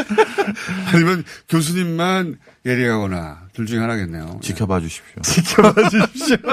[0.93, 4.39] 아니면 교수님만 예리하거나 둘 중에 하나겠네요.
[4.41, 5.21] 지켜봐 주십시오.
[5.23, 6.37] 지켜봐 주십시오.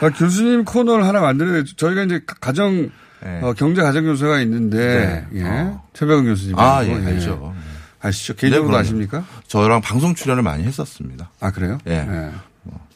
[0.00, 1.70] 아, 교수님 코너를 하나 만들어야 돼.
[1.76, 2.90] 저희가 이제 가정
[3.22, 3.40] 네.
[3.42, 5.40] 어, 경제 가정 교수가 있는데 네.
[5.40, 5.44] 예.
[5.44, 5.82] 어.
[5.94, 7.54] 최백은 교수님 아, 예, 알죠.
[8.00, 8.34] 아시죠?
[8.36, 8.80] 개인적으로 그럼요.
[8.82, 9.24] 아십니까?
[9.48, 11.30] 저랑 방송 출연을 많이 했었습니다.
[11.40, 11.78] 아 그래요?
[11.86, 12.02] 예.
[12.02, 12.30] 네.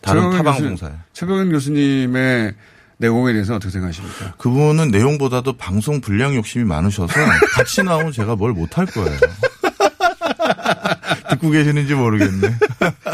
[0.03, 0.91] 다른 타방송사에.
[0.91, 2.55] 교수- 최백은 교수님의
[3.01, 4.35] 내공에 대해서 어떻게 생각하십니까?
[4.37, 7.13] 그분은 내용보다도 방송 분량 욕심이 많으셔서
[7.57, 9.19] 같이 나오면 제가 뭘 못할 거예요.
[11.31, 12.55] 듣고 계시는지 모르겠네.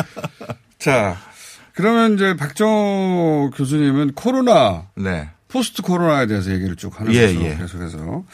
[0.78, 1.16] 자,
[1.72, 5.30] 그러면 이제 박정호 교수님은 코로나 네.
[5.48, 7.44] 포스트 코로나에 대해서 얘기를 쭉 하는 예, 거죠.
[7.44, 7.56] 예.
[7.56, 8.24] 계속해서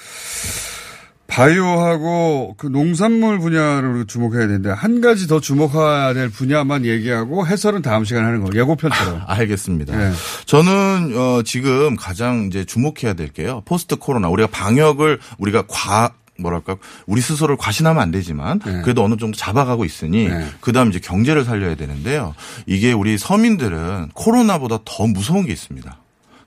[1.32, 8.04] 바이오하고 그 농산물 분야를 주목해야 되는데 한 가지 더 주목해야 될 분야만 얘기하고 해설은 다음
[8.04, 9.22] 시간에 하는 거 예고편처럼.
[9.26, 9.96] 알겠습니다.
[9.96, 10.12] 네.
[10.44, 13.62] 저는 어 지금 가장 이제 주목해야 될 게요.
[13.64, 18.82] 포스트 코로나 우리가 방역을 우리가 과 뭐랄까 우리 스스로를 과신하면 안 되지만 네.
[18.82, 20.46] 그래도 어느 정도 잡아가고 있으니 네.
[20.60, 22.34] 그다음 이제 경제를 살려야 되는데요.
[22.66, 25.98] 이게 우리 서민들은 코로나보다 더 무서운 게 있습니다.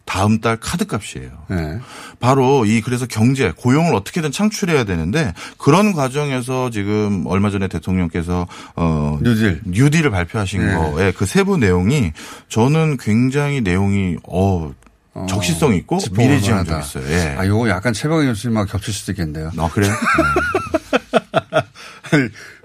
[0.06, 1.30] 다음 달 카드값이에요.
[1.50, 1.80] 네.
[2.20, 9.20] 바로 이 그래서 경제 고용을 어떻게든 창출해야 되는데 그런 과정에서 지금 얼마 전에 대통령께서 어
[9.22, 9.62] 뉴딜.
[9.65, 10.76] 뉴딜을 발표하신 네.
[10.76, 12.12] 거의 그 세부 내용이
[12.50, 14.72] 저는 굉장히 내용이 어
[15.28, 16.80] 적시성 있고 짚어볼 미래지향적.
[16.82, 17.04] 있어요.
[17.10, 17.36] 예.
[17.38, 19.50] 아, 요거 약간 최배근 교수님하고 겹칠 수도 있겠는데요.
[19.58, 19.91] 아 그래요?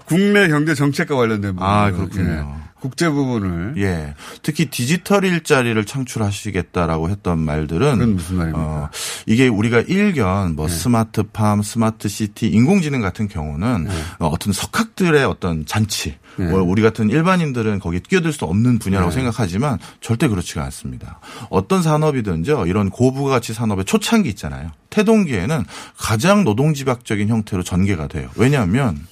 [0.05, 1.67] 국내 경제 정책과 관련된 부분.
[1.67, 2.59] 아 그렇군요.
[2.81, 4.15] 국제 부분을 예.
[4.41, 8.59] 특히 디지털 일자리를 창출하시겠다라고 했던 말들은 그건 무슨 말입니까?
[8.59, 8.89] 어,
[9.27, 10.53] 이게 우리가 일견 네.
[10.55, 13.91] 뭐 스마트팜, 스마트시티, 인공지능 같은 경우는 네.
[14.19, 19.15] 어, 어떤 석학들의 어떤 잔치, 뭐 우리 같은 일반인들은 거기에 끼어들 수 없는 분야라고 네.
[19.15, 21.19] 생각하지만 절대 그렇지가 않습니다.
[21.49, 24.71] 어떤 산업이든지요, 이런 고부가치 산업의 초창기 있잖아요.
[24.89, 25.65] 태동기에는
[25.97, 28.29] 가장 노동집약적인 형태로 전개가 돼요.
[28.35, 29.05] 왜냐하면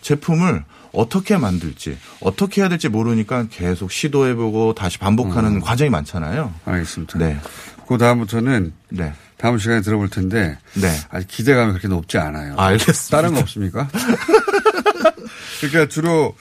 [0.00, 5.60] 제품을 어떻게 만들지, 어떻게 해야 될지 모르니까 계속 시도해보고 다시 반복하는 음.
[5.60, 6.52] 과정이 많잖아요.
[6.64, 7.18] 알겠습니다.
[7.18, 7.38] 네.
[7.86, 9.12] 그 다음부터는 네.
[9.36, 10.88] 다음 시간에 들어볼 텐데 네.
[11.10, 12.54] 아직 기대감이 그렇게 높지 않아요.
[12.56, 13.16] 알겠습니다.
[13.16, 13.88] 다른 거 없습니까?
[15.60, 16.34] 그러니까 주로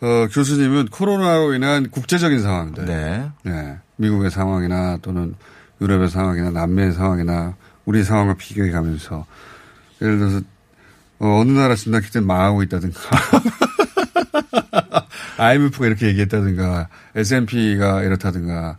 [0.00, 3.30] 어, 교수님은 코로나로 인한 국제적인 상황들, 네.
[3.44, 3.78] 네.
[3.96, 5.34] 미국의 상황이나 또는
[5.80, 9.26] 유럽의 상황이나 남미의 상황이나 우리 상황과 비교해 가면서
[10.00, 10.40] 예를 들어서
[11.20, 12.98] 어, 어느 나라 진단 키트는 망하고 있다든가
[15.38, 18.78] IMF가 이렇게 얘기했다든가 S&P가 이렇다든가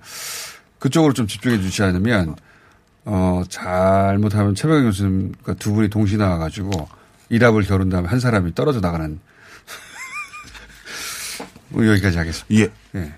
[0.79, 2.35] 그쪽으로 좀 집중해 주지 않으면
[3.05, 6.87] 어, 잘못하면 최백영 교수님과 두 분이 동시에 나와가지고
[7.29, 9.19] 일합을 겨룬 다음에 한 사람이 떨어져 나가는
[11.69, 12.55] 뭐 여기까지 하겠습니다.
[12.55, 12.99] 예.
[12.99, 13.13] 예.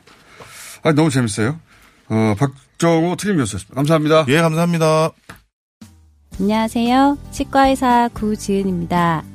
[0.83, 1.59] 아, 너무 재밌어요.
[2.09, 3.75] 어, 박정호 특임 교수였습니다.
[3.75, 4.25] 감사합니다.
[4.29, 5.11] 예, 감사합니다.
[6.39, 7.17] 안녕하세요.
[7.31, 9.34] 치과의사 구지은입니다.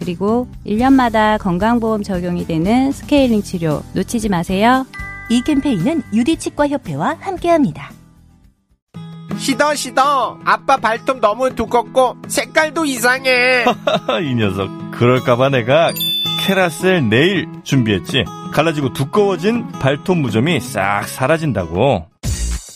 [0.00, 4.86] 그리고 1년마다 건강보험 적용이 되는 스케일링 치료 놓치지 마세요.
[5.28, 7.92] 이 캠페인은 유디치과협회와 함께합니다.
[9.38, 10.40] 시더 시더.
[10.44, 13.64] 아빠 발톱 너무 두껍고 색깔도 이상해.
[14.24, 14.68] 이 녀석.
[14.90, 15.92] 그럴까봐 내가
[16.40, 18.24] 캐라셀 네일 준비했지.
[18.52, 22.06] 갈라지고 두꺼워진 발톱 무좀이 싹 사라진다고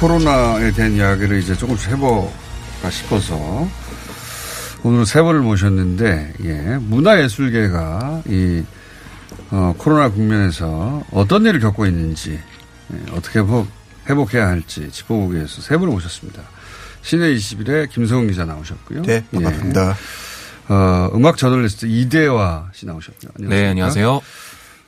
[0.00, 3.68] 코로나에 대한 이야기를 이제 조금씩 해볼까 싶어서
[4.84, 8.62] 오늘 세 분을 모셨는데, 예, 문화예술계가 이,
[9.50, 12.38] 어, 코로나 국면에서 어떤 일을 겪고 있는지,
[12.92, 13.66] 예, 어떻게 회복,
[14.08, 16.42] 회복해야 할지 짚어보기 위해서 세 분을 모셨습니다.
[17.02, 19.02] 시내 21의 김성훈 기자 나오셨고요.
[19.02, 19.90] 네, 반갑습니다.
[19.90, 20.72] 예.
[20.72, 23.32] 어, 음악 저널리스트 이대화 씨 나오셨고요.
[23.36, 23.54] 안녕하십니까?
[23.56, 24.20] 네, 안녕하세요.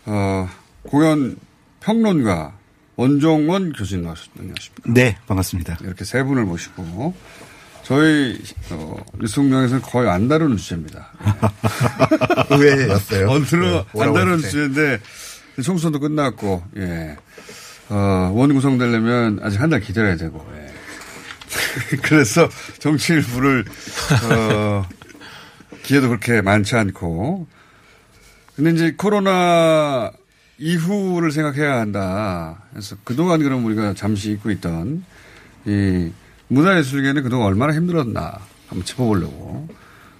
[0.06, 0.48] 어,
[0.88, 1.36] 공연
[1.80, 2.59] 평론가
[3.04, 4.40] 원종원 교수님 나오셨습니다.
[4.42, 4.92] 안녕하십니까?
[4.92, 5.78] 네, 반갑습니다.
[5.80, 7.14] 이렇게 세 분을 모시고
[7.82, 8.38] 저희
[8.72, 11.08] 어, 뉴스공장에서는 거의 안 다루는 주제입니다.
[12.50, 13.30] 의외였어요.
[13.30, 14.40] 언제나 네, 안 다루는.
[14.42, 15.00] 주제인데
[15.64, 17.16] 총선도 끝났고 예.
[17.88, 21.96] 어, 원 구성되려면 아직 한 달 기다려야 되고 예.
[22.02, 23.64] 그래서 정치 일 부를
[24.30, 24.86] 어,
[25.84, 27.48] 기회도 그렇게 많지 않고
[28.56, 30.12] 근데 이제 코로나
[30.60, 32.62] 이후를 생각해야 한다.
[32.70, 35.04] 그래서 그동안 그럼 우리가 잠시 잊고 있던
[35.64, 36.10] 이
[36.48, 39.68] 문화예술계는 그동안 얼마나 힘들었나 한번 짚어보려고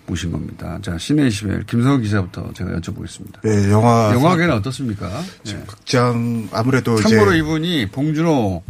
[0.06, 0.78] 모신 겁니다.
[0.82, 3.42] 자, 시내 21 김성훈 기자부터 제가 여쭤보겠습니다.
[3.42, 4.12] 네, 영화.
[4.12, 5.08] 영화계는 어떻습니까?
[5.44, 5.62] 네.
[5.66, 8.62] 극장 아무래도 참고로 이분이 봉준호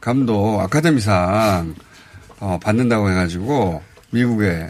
[0.00, 1.74] 감독 아카데미상
[2.40, 4.68] 어, 받는다고 해가지고 미국에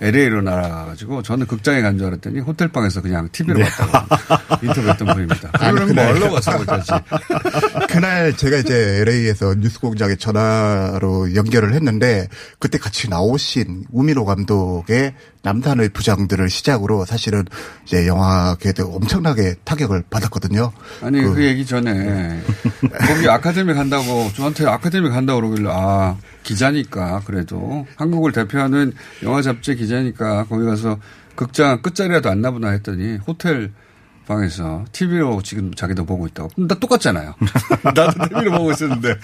[0.00, 3.64] LA로 날아가가지고 저는 극장에 간 줄 알았더니 호텔 방에서 그냥 TV로 네.
[3.64, 5.50] 봤다고 인터뷰했던 분입니다.
[5.72, 6.92] 뭐 그날- 얼로 가서 보자지.
[7.88, 16.48] 그날 제가 이제 LA에서 뉴스공장에 전화로 연결을 했는데 그때 같이 나오신 우민호 감독의 남산의 부장들을
[16.50, 17.44] 시작으로 사실은
[17.84, 20.72] 이제 영화계도 엄청나게 타격을 받았거든요.
[21.02, 22.40] 아니 그, 얘기 전에
[23.06, 26.16] 거기 아카데미 간다고 저한테 아카데미 간다고 그러길래 아
[26.52, 30.98] 기자니까 그래도 한국을 대표하는 영화 잡지 기자니까 거기 가서
[31.34, 33.70] 극장 끝자리라도 안 나보나 했더니 호텔
[34.26, 36.48] 방에서 TV로 지금 자기도 보고 있다고.
[36.56, 37.34] 나 똑같잖아요.
[37.94, 39.14] 나도 TV로 보고 있었는데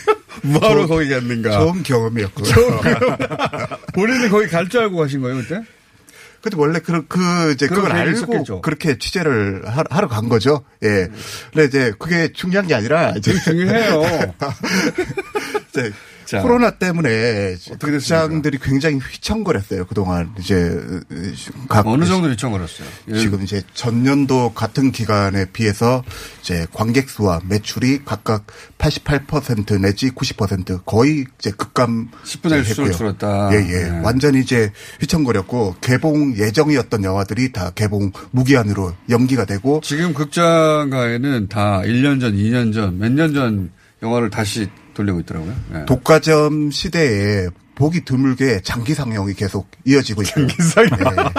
[0.44, 1.58] 뭐하러 거기 갔는가.
[1.58, 2.44] 좋은 경험이었고요.
[2.46, 3.16] 좋은 경험.
[3.94, 5.62] 본인은 거기 갈 줄 알고 가신 거예요 그때?
[6.42, 8.60] 근데 원래 그, 그, 이제 그걸 알고 있었겠죠.
[8.60, 10.62] 그렇게 취재를 하- 하러 간 거죠.
[10.82, 11.08] 예.
[11.50, 14.02] 근데 이제 그게 중요한 게 아니라 이제 중요해요.
[16.26, 16.40] 자.
[16.42, 17.92] 코로나 때문에 어떻게?
[17.92, 19.86] 극장들이 굉장히 휘청거렸어요.
[19.86, 20.80] 그동안 이제
[21.68, 22.86] 각 어느 정도 휘청거렸어요?
[23.12, 23.18] 예.
[23.18, 26.02] 지금 이제 전년도 같은 기간에 비해서
[26.40, 28.46] 이제 관객 수와 매출이 각각
[28.78, 33.50] 88% 내지 90% 거의 이제 급감 10분의 1 수를 줄었다.
[33.52, 33.84] 예, 예.
[33.90, 34.00] 네.
[34.02, 42.20] 완전히 이제 휘청거렸고 개봉 예정이었던 영화들이 다 개봉 무기한으로 연기가 되고 지금 극장가에는 다 1년
[42.20, 43.70] 전, 2년 전, 몇 년 전
[44.02, 45.54] 영화를 다시 돌리고 있더라고요.
[45.74, 45.84] 예.
[45.86, 50.30] 독과점 시대에 보기 드물게 장기 상영이 계속 이어지고 있고.
[50.30, 51.32] 장기 상영.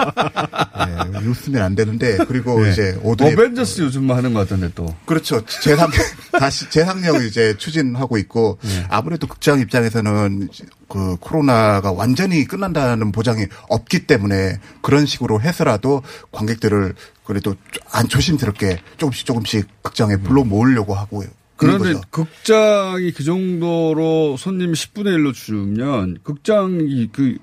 [0.86, 2.72] 예, 예, 웃으면 안 되는데 그리고 예.
[2.72, 4.94] 이제 오드리 어벤져스 요즘 하는 것 같던데 또.
[5.06, 5.44] 그렇죠.
[5.46, 5.90] 재상
[6.38, 8.86] 다시 재상영을 이제 추진하고 있고 네.
[8.90, 10.48] 아무래도 극장 입장에서는
[10.88, 17.56] 그 코로나가 완전히 끝난다는 보장이 없기 때문에 그런 식으로 해서라도 관객들을 그래도
[17.90, 21.24] 안 조심스럽게 조금씩 조금씩 극장에 불러 모으려고 하고
[21.56, 22.00] 그런데 거죠.
[22.10, 27.38] 극장이 그 정도로 손님 10분의 1로 줄면 극장이 그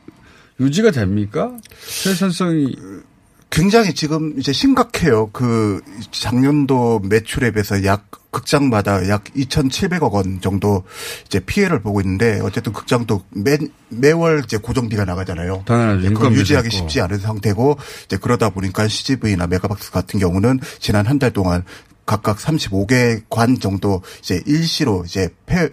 [0.60, 1.52] 유지가 됩니까?
[1.80, 2.76] 생산성이
[3.50, 5.30] 굉장히 지금 이제 심각해요.
[5.32, 5.80] 그
[6.12, 10.84] 작년도 매출에 비해서 약 극장마다 약 2,700억 원 정도
[11.26, 13.58] 이제 피해를 보고 있는데 어쨌든 극장도 매
[13.90, 15.66] 매월 이제 고정비가 나가잖아요.
[15.68, 16.02] 당연하죠.
[16.02, 16.72] 네, 그걸 유지하기.
[16.72, 21.64] 쉽지 않은 상태고 이제 그러다 보니까 CGV나 메가박스 같은 경우는 지난 한 달 동안
[22.06, 25.70] 각각 35개 관 정도 이제 일시로 이제 폐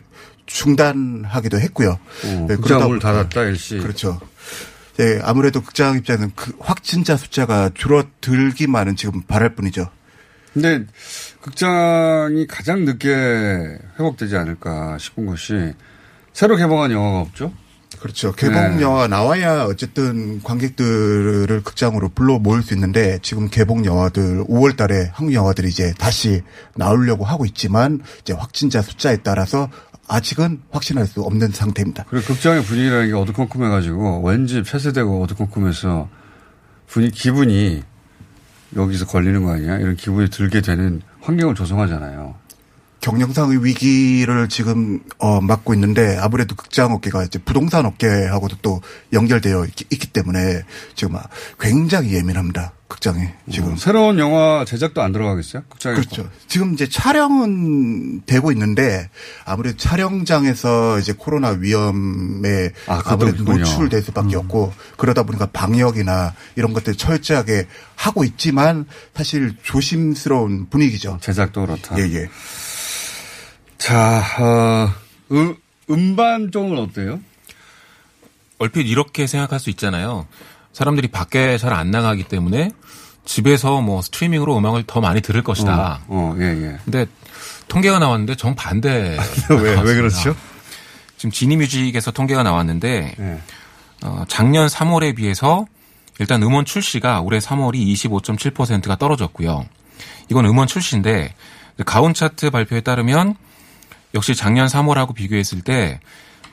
[0.47, 1.99] 중단하기도 했고요.
[2.23, 3.79] 네, 극장 그러다 문을 보니까- 닫았다 일시.
[3.79, 4.21] 그렇죠.
[4.97, 9.89] 네, 아무래도 극장 입장에서는 그 확진자 숫자가 줄어들기만은 지금 바랄 뿐이죠.
[10.53, 10.85] 근데
[11.41, 13.09] 극장이 가장 늦게
[13.99, 15.75] 회복되지 않을까 싶은 것이
[16.33, 17.53] 새로 개봉한 영화가 없죠?
[18.01, 18.33] 그렇죠.
[18.33, 18.83] 개봉 네.
[18.83, 25.35] 영화가 나와야 어쨌든 관객들을 극장으로 불러 모을 수 있는데 지금 개봉 영화들 5월 달에 한국
[25.35, 26.43] 영화들이 이제 다시
[26.75, 29.69] 나오려고 하고 있지만 이제 확진자 숫자에 따라서
[30.09, 32.07] 아직은 확신할 수 없는 상태입니다.
[32.09, 36.09] 그리고 극장의 분위기라는 게 어두컴컴해가지고 왠지 폐쇄되고 어두컴컴해서
[36.87, 37.83] 분위 기분이
[38.77, 39.79] 여기서 걸리는 거 아니야?
[39.79, 42.35] 이런 기분이 들게 되는 환경을 조성하잖아요.
[43.01, 48.81] 경영상의 위기를 지금 어 맞고 있는데 아무래도 극장 업계가 이제 부동산 업계하고도 또
[49.13, 50.63] 연결되어 있기, 있기 때문에
[50.95, 51.23] 지금 아,
[51.59, 52.73] 굉장히 예민합니다.
[52.89, 53.71] 극장이 지금.
[53.71, 55.63] 음, 새로운 영화 제작도 안 들어가겠어요?
[55.69, 56.29] 극장에 그렇죠.
[56.49, 59.09] 지금 이제 촬영은 되고 있는데
[59.45, 63.59] 아무래도 촬영장에서 이제 코로나 위험에 아, 아무래도 있군요.
[63.59, 63.63] 음.
[63.63, 71.19] 노출될 수밖에 없고 그러다 보니까 방역이나 이런 것들 철저하게 하고 있지만 사실 조심스러운 분위기죠.
[71.21, 71.97] 제작도 그렇다.
[71.99, 72.29] 예, 예.
[73.81, 74.93] 자, 어,
[75.33, 75.57] 음,
[75.89, 77.19] 음반 쪽은 어때요?
[78.59, 80.27] 얼핏 이렇게 생각할 수 있잖아요.
[80.75, 82.73] 사람들이 밖에 잘 안 나가기 때문에
[83.25, 86.03] 집에서 뭐 스트리밍으로 음악을 더 많이 들을 것이다.
[86.09, 86.79] 어, 예, 예.
[86.85, 87.07] 근데
[87.69, 89.17] 통계가 나왔는데 정 반대.
[89.51, 90.37] 왜, 왜 그렇죠?
[91.17, 93.43] 지금 지니뮤직에서 통계가 나왔는데 네.
[94.03, 95.65] 어, 작년 3월에 비해서
[96.19, 99.65] 일단 음원 출시가 올해 3월이 25.7%가 떨어졌고요.
[100.29, 101.35] 이건 음원 출시인데
[101.87, 103.37] 가온 차트 발표에 따르면
[104.15, 106.01] 역시 작년 3월하고 비교했을 때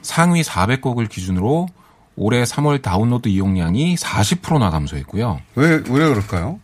[0.02, 1.67] 상위 400곡을 기준으로
[2.15, 5.39] 올해 3월 다운로드 이용량이 40%나 감소했고요.
[5.56, 6.60] 왜, 왜 그럴까요?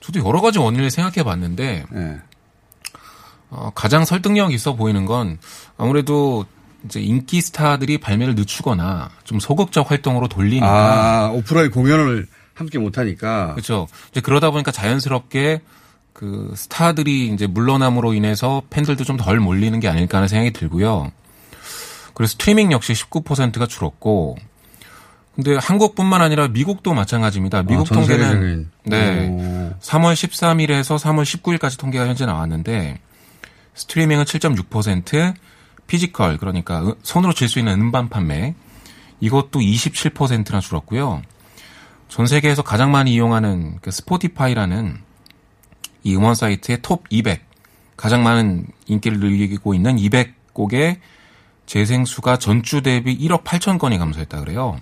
[0.00, 2.20] 저도 여러 가지 원인을 생각해 봤는데 네.
[3.50, 5.38] 어, 가장 설득력 있어 보이는 건
[5.76, 6.44] 아무래도
[6.84, 13.52] 이제 인기 스타들이 발매를 늦추거나 좀 소극적 활동으로 돌리니까 아, 오프라인 공연을 함께 못하니까.
[13.52, 13.88] 그렇죠.
[14.10, 15.60] 이제 그러다 보니까 자연스럽게
[16.16, 21.12] 그 스타들이 이제 물러남으로 인해서 팬들도 좀 덜 몰리는 게 아닐까 하는 생각이 들고요.
[22.14, 24.38] 그래서 스트리밍 역시 19%가 줄었고,
[25.34, 27.64] 근데 한국뿐만 아니라 미국도 마찬가지입니다.
[27.64, 28.70] 미국 아, 전 통계는.
[28.84, 29.74] 네 오.
[29.82, 32.98] 3월 13일에서 3월 19일까지 통계가 현재 나왔는데
[33.74, 35.34] 스트리밍은 7.6%,
[35.86, 38.54] physical 그러니까 으- 손으로 쥘 수 있는 음반 판매
[39.20, 41.20] 이것도 27%나 줄었고요.
[42.08, 45.04] 전 세계에서 가장 많이 이용하는 그 스포티파이라는
[46.06, 47.44] 이 음원 사이트의 톱 200
[47.96, 50.98] 가장 많은 인기를 누리고 있는 200곡의
[51.66, 54.78] 재생수가 전주 대비 1억 8천 건이 감소했다 그래요.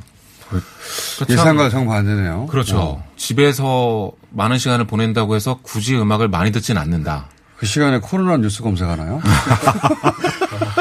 [1.26, 2.46] 예상과 정반대네요.
[2.48, 2.78] 그렇죠.
[2.78, 3.04] 어.
[3.16, 7.30] 집에서 많은 시간을 보낸다고 해서 굳이 음악을 많이 듣진 않는다.
[7.56, 9.22] 그 시간에 코로나 뉴스 검색하나요?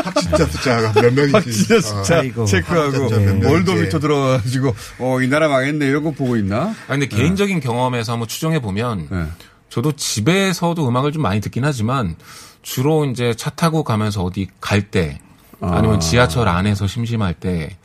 [0.03, 1.33] 확진자 숫자가 몇 명이지.
[1.33, 3.09] 확진자 숫자 아이고, 체크하고.
[3.47, 6.63] 월도미터 들어가지고 어, 이 나라 망했네 이런 거 보고 있나?
[6.63, 9.25] 아 근데 개인적인 경험에서 한번 추정해 보면 네.
[9.73, 12.15] 저도 집에서도 음악을 좀 많이 듣긴 하지만
[12.61, 15.19] 주로 이제 차 타고 가면서 어디 갈 때
[15.61, 15.99] 아니면 아.
[15.99, 17.77] 지하철 안에서 심심할 때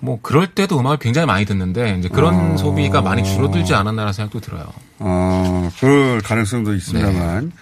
[0.00, 2.56] 뭐 그럴 때도 음악을 굉장히 많이 듣는데 이제 그런 어.
[2.56, 4.66] 소비가 많이 줄어들지 않았나라는 생각도 들어요.
[5.00, 7.52] 어, 그럴 가능성도 있습니다만,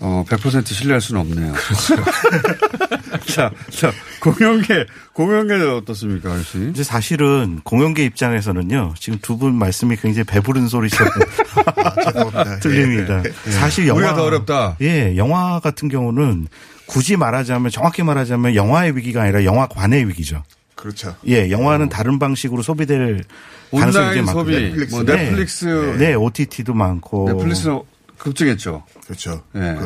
[0.00, 1.52] 어, 100% 신뢰할 수는 없네요.
[3.26, 6.68] 자, 자, 공연계, 공연계는 어떻습니까, 혹시?
[6.70, 11.12] 이제 사실은 공연계 입장에서는요, 지금 두 분 말씀이 굉장히 배부른 소리처럼
[12.62, 13.22] 들립니다.
[13.46, 13.50] 예.
[13.50, 13.98] 사실 영화.
[14.00, 14.76] 우리가 더 어렵다.
[14.80, 16.48] 예, 영화 같은 경우는
[16.86, 20.42] 굳이 말하자면, 정확히 말하자면 영화의 위기가 아니라 영화관의 위기죠.
[20.74, 21.14] 그렇죠.
[21.26, 23.24] 예, 영화는 다른 방식으로 소비될
[23.72, 24.86] 가능성이 소비, 많거든요.
[24.90, 25.16] 뭐 네.
[25.24, 25.64] 넷플릭스.
[25.98, 27.28] 네, OTT도 많고.
[27.30, 27.80] 넷플릭스는
[28.18, 28.84] 급증했죠.
[29.04, 29.42] 그렇죠.
[29.54, 29.76] 예.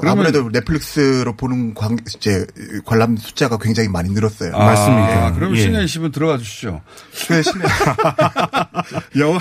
[0.00, 2.46] 그 아무래도 넷플릭스로 보는 관, 이제
[2.86, 4.52] 관람 숫자가 굉장히 많이 늘었어요.
[4.54, 5.60] 아, 그럼 예.
[5.60, 6.80] 신현 씨분 들어가 주시죠.
[7.28, 7.66] 그 신의
[9.20, 9.40] 영화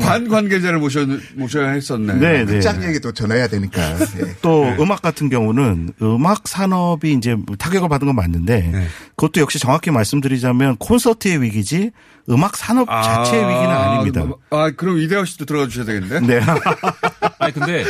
[0.00, 1.04] 관 관계자를 모셔,
[1.34, 2.14] 모셔야 했었네.
[2.14, 2.52] 네, 네.
[2.52, 3.82] 극장 얘기도 전해야 되니까.
[4.20, 4.36] 예.
[4.40, 8.86] 또 음악 같은 경우는 음악 산업이 이제 타격을 받은 건 맞는데 네.
[9.16, 11.90] 그것도 역시 정확히 말씀드리자면 콘서트의 위기지
[12.30, 14.24] 음악 산업 자체의 위기는 아닙니다.
[14.50, 16.20] 아, 그럼 이대호 씨도 들어가 주셔야 되겠는데?
[16.20, 16.40] 네.
[17.48, 17.84] 아니 근데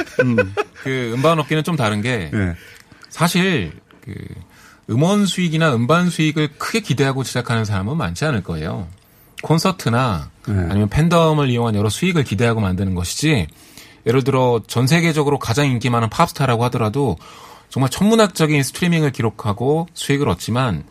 [0.82, 2.54] 그 음반 업계는 좀 다른 게 네.
[3.10, 3.72] 사실
[4.04, 4.14] 그
[4.90, 8.88] 음원 수익이나 음반 수익을 크게 기대하고 시작하는 사람은 많지 않을 거예요.
[9.42, 10.54] 콘서트나 네.
[10.70, 13.46] 아니면 팬덤을 이용한 여러 수익을 기대하고 만드는 것이지
[14.06, 17.16] 예를 들어 전 세계적으로 가장 인기 많은 팝스타라고 하더라도
[17.68, 20.84] 정말 천문학적인 스트리밍을 기록하고 수익을 얻지만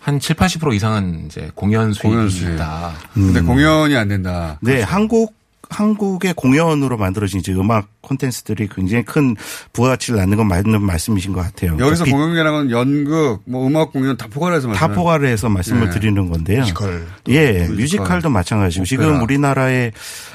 [0.00, 2.54] 한 7, 80% 이상은 이제 공연 수익이 공연 수익.
[2.54, 2.94] 있다.
[3.12, 4.58] 근데 공연이 안 된다.
[4.62, 5.35] 네, 한국
[5.68, 9.34] 한국의 공연으로 만들어진 이제 음악 콘텐츠들이 굉장히 큰
[9.72, 11.76] 부가가치를 낳는 건 맞는 말씀이신 것 같아요.
[11.78, 15.90] 여기서 비- 공연계라는 연극, 뭐 음악 공연 다 포괄해서 다 말씀하시는 포괄을 해서 말씀을 네.
[15.90, 16.60] 드리는 건데요.
[16.60, 17.06] 뮤지컬.
[17.28, 17.76] 예, 뮤지컬.
[17.76, 19.22] 뮤지컬도 마찬가지고 지금 오페라.
[19.22, 19.92] 우리나라의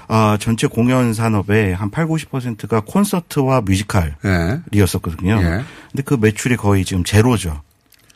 [0.09, 5.37] 어, 전체 공연 산업의 한 8, 90%가 콘서트와 뮤지컬이었었거든요.
[5.41, 5.63] 예.
[5.91, 7.61] 근데 그 매출이 거의 지금 제로죠.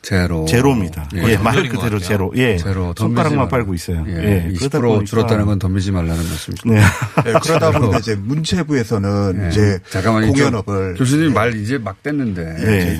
[0.06, 0.46] 제로.
[0.46, 1.10] 제로입니다.
[1.16, 1.24] 예.
[1.32, 1.98] 예, 말 그대로.
[2.00, 2.32] 제로.
[2.36, 2.58] 예.
[2.58, 2.94] 제로.
[2.96, 3.76] 손가락만 빨고 마.
[3.76, 4.06] 있어요.
[4.08, 4.46] 예.
[4.46, 4.54] 예.
[4.54, 6.70] 20% 그러다 보니까 줄었다는 건 덤비지 말라는 말씀이죠.
[6.70, 6.76] 네.
[6.76, 9.50] 네, 그러다 보니까 이제 문체부에서는 예.
[9.50, 10.32] 이제 잠깐만요.
[10.32, 12.44] 공연업을 교수님 말 이제 막 됐는데.
[12.44, 13.00] 네.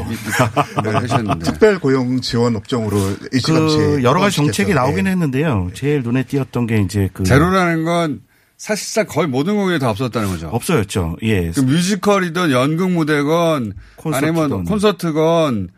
[0.84, 1.46] 말 하셨는데.
[1.46, 2.98] 특별 고용 지원 업종으로
[3.32, 5.12] 일찌감치 그 여러 가지 정책이 나오긴 예.
[5.12, 5.70] 했는데요.
[5.76, 8.22] 제일 눈에 띄었던 게 이제 그 제로라는 건
[8.58, 10.48] 사실상 거의 모든 공연이 다 없었다는 거죠.
[10.48, 11.18] 없어졌죠.
[11.22, 11.52] 예.
[11.52, 14.28] 그 뮤지컬이든 연극 무대건 콘서트든.
[14.30, 15.70] 아니면 콘서트건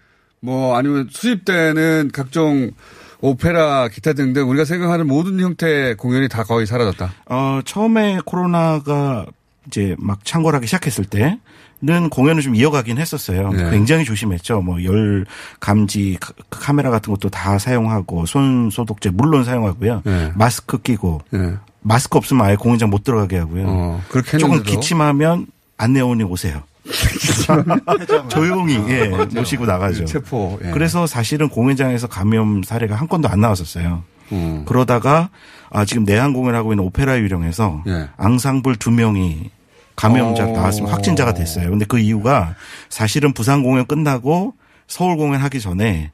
[0.42, 2.72] 뭐 아니면 수입되는 각종
[3.20, 7.12] 오페라 기타 등등 우리가 생각하는 모든 형태의 공연이 다 거의 사라졌다.
[7.30, 9.26] 어, 처음에 코로나가
[9.68, 11.40] 이제 막 창궐하기 시작했을 때
[11.80, 13.52] 는 공연을 좀 이어가긴 했었어요.
[13.52, 13.70] 네.
[13.70, 14.62] 굉장히 조심했죠.
[14.62, 15.28] 뭐 열
[15.60, 20.02] 감지 카- 카메라 같은 것도 다 사용하고 손 소독제 물론 사용하고요.
[20.04, 20.32] 네.
[20.34, 21.54] 마스크 끼고 네.
[21.84, 23.66] 마스크 없으면 아예 공연장 못 들어가게 하고요.
[23.68, 25.46] 어, 그렇게 조금 기침하면
[25.78, 26.64] 안내원이 오세요.
[28.30, 30.06] 조용히 예, 모시고 나가죠.
[30.06, 30.60] 체포.
[30.64, 30.72] 예.
[30.72, 34.04] 그래서 사실은 공연장에서 감염 사례가 한 건도 안 나왔었어요.
[34.32, 34.64] 음.
[34.66, 35.30] 그러다가
[35.70, 38.10] 아, 지금 내한 공연하고 있는 오페라 유령에서 예.
[38.18, 39.52] 앙상블 두 명이
[39.96, 40.52] 감염자 어.
[40.52, 41.70] 나왔으면 확진자가 됐어요.
[41.70, 42.56] 근데 그 이유가
[42.90, 44.54] 사실은 부산 공연 끝나고
[44.88, 46.12] 서울 공연 하기 전에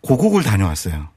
[0.00, 1.08] 고국을 다녀왔어요.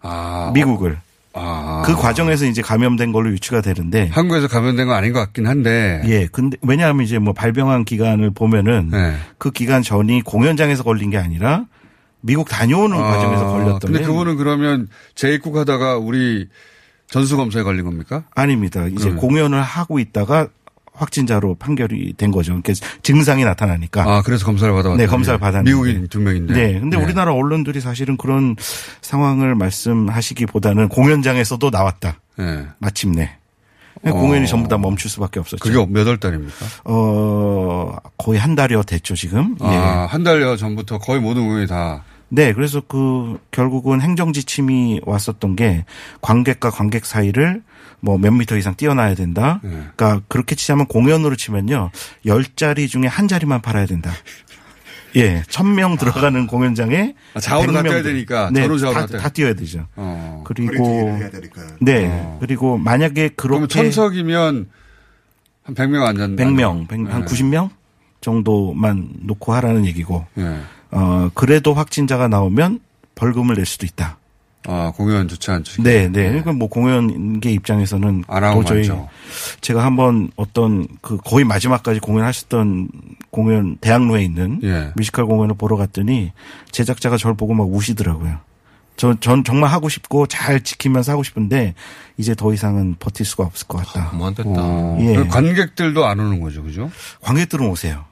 [0.00, 0.98] 아, 미국을.
[1.34, 1.82] 아.
[1.84, 6.02] 그 과정에서 이제 감염된 걸로 유추가 되는데 한국에서 감염된 건 아닌 것 같긴 한데.
[6.06, 9.14] 예, 근데 왜냐하면 이제 뭐 발병한 기간을 보면은 네.
[9.38, 11.66] 그 기간 전이 공연장에서 걸린 게 아니라
[12.20, 16.48] 미국 다녀오는 과정에서 걸렸던 근데 그분은 그러면 재입국하다가 우리
[17.08, 18.24] 전수 검사에 걸린 겁니까?
[18.34, 18.86] 아닙니다.
[18.86, 19.16] 이제 그러면.
[19.16, 20.48] 공연을 하고 있다가
[20.94, 22.52] 확진자로 판결이 된 거죠.
[22.62, 22.72] 그러니까
[23.02, 24.02] 증상이 나타나니까.
[24.02, 25.02] 아, 그래서 검사를 받아왔다.
[25.02, 25.70] 네, 검사를 받았는데.
[25.70, 26.54] 미국인 두 명인데.
[26.54, 26.80] 네.
[26.80, 28.56] 근데 우리나라 언론들이 사실은 그런
[29.00, 32.20] 상황을 말씀하시기보다는 공연장에서도 나왔다.
[32.36, 32.66] 네.
[32.78, 33.36] 마침내.
[34.04, 34.10] 어.
[34.12, 35.62] 공연이 전부 다 멈출 수밖에 없었죠.
[35.62, 36.66] 그게 몇 월 달입니까?
[36.84, 39.56] 어, 거의 한 달여 됐죠, 지금.
[39.62, 39.66] 예.
[39.66, 42.02] 아, 한 달여 전부터 거의 모든 공연이 다.
[42.28, 45.84] 네, 그래서 그 결국은 행정 지침이 왔었던 게
[46.22, 47.62] 관객과 관객 사이를
[48.04, 49.60] 뭐 몇 미터 이상 뛰어나야 된다.
[49.62, 49.70] 네.
[49.96, 51.90] 그러니까 그렇게 치자면 공연으로 치면요.
[52.26, 54.10] 열 자리 중에 한 자리만 팔아야 된다.
[55.16, 58.50] 예, 천 명 들어가는 공연장에 아, 좌우로 다 100명 뛰어야 들- 되니까.
[58.52, 59.86] 네, 좌우로 다, 다 뛰어야 다 뛰어야 되죠.
[59.96, 60.42] 어.
[60.46, 61.62] 그리고 프리티를 해야 되니까.
[61.80, 64.68] 네, 그리고 만약에 그렇게 천석이면
[65.64, 67.26] 한 100명 앉았는 100명, 100, 한 네.
[67.26, 67.70] 90명
[68.20, 70.26] 정도만 놓고 하라는 얘기고.
[70.38, 70.58] 예.
[70.90, 72.80] 어, 그래도 확진자가 나오면
[73.14, 74.18] 벌금을 낼 수도 있다.
[74.66, 75.82] 아, 공연 좋지 않죠.
[75.82, 76.28] 네, 네.
[76.28, 79.08] 그러니까 뭐 공연계 입장에서는 안 하고 도저히 많죠.
[79.60, 82.88] 제가 한번 어떤 그 거의 마지막까지 공연하셨던
[83.30, 84.92] 공연 대학로에 있는 예.
[84.94, 86.32] 뮤지컬 공연을 보러 갔더니
[86.70, 88.38] 제작자가 저를 보고 막 우시더라고요.
[88.96, 91.74] 저, 전 정말 하고 싶고 잘 지키면서 하고 싶은데
[92.18, 94.14] 이제 더 이상은 버틸 수가 없을 것 같다.
[94.14, 94.50] 무한됐다.
[94.54, 95.16] 어, 예.
[95.16, 96.90] 그 관객들도 안 오는 거죠, 그죠?
[97.22, 98.04] 관객들은 오세요.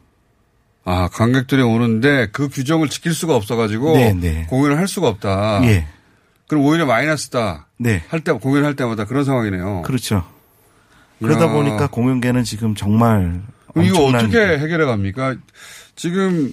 [0.85, 4.47] 아, 관객들이 오는데 그 규정을 지킬 수가 없어가지고 네, 네.
[4.49, 5.61] 공연을 할 수가 없다.
[5.65, 5.87] 예.
[6.51, 7.69] 그럼 오히려 마이너스다.
[7.77, 8.03] 네.
[8.09, 9.83] 할 때, 공연할 때마다 그런 상황이네요.
[9.83, 10.25] 그렇죠.
[11.21, 11.49] 그러다 야.
[11.53, 13.41] 보니까 공연계는 지금 정말
[13.77, 15.37] 이거 어떻게 해결해 갑니까?
[15.95, 16.51] 지금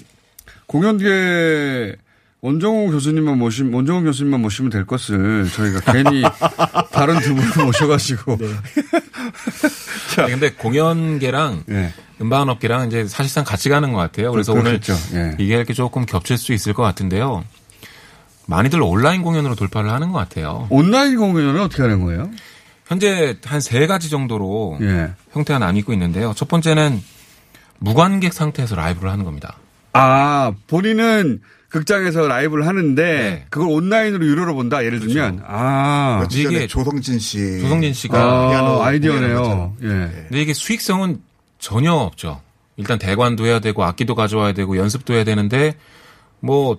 [0.68, 1.96] 공연계
[2.42, 6.22] 원정호 교수님만 모시면, 원정호 교수님만 모시면 될 것을 저희가 괜히
[6.94, 8.38] 다른 두 분을 모셔가지고.
[8.38, 8.48] 네.
[10.22, 11.64] 아니, 근데 공연계랑
[12.22, 14.32] 음반업계랑 이제 사실상 같이 가는 것 같아요.
[14.32, 14.94] 그래서 오늘 그렇겠죠.
[15.16, 15.36] 예.
[15.40, 17.44] 이게 이렇게 조금 겹칠 수 있을 것 같은데요.
[18.48, 20.68] 많이들 온라인 공연으로 돌파를 하는 것 같아요.
[20.70, 22.30] 온라인 공연은 어떻게 하는 거예요?
[22.88, 25.12] 현재 한 세 가지 정도로 예.
[25.34, 26.34] 형태가 나뉘고 있는데요.
[26.36, 27.04] 첫 번째는
[27.80, 29.58] 무관객 상태에서 라이브를 하는 겁니다.
[29.94, 33.46] 아, 본인은 극장에서 라이브를 하는데 네.
[33.50, 34.86] 그걸 온라인으로 유료로 본다.
[34.86, 39.76] 예를 들면 아 며칠 전에 조성진 씨 조성진 씨가 아, 아이디어네요.
[39.84, 39.88] 예.
[39.88, 41.22] 근데 이게 수익성은
[41.60, 42.42] 전혀 없죠.
[42.78, 45.74] 일단 대관도 해야 되고 악기도 가져와야 되고 연습도 해야 되는데
[46.40, 46.78] 뭐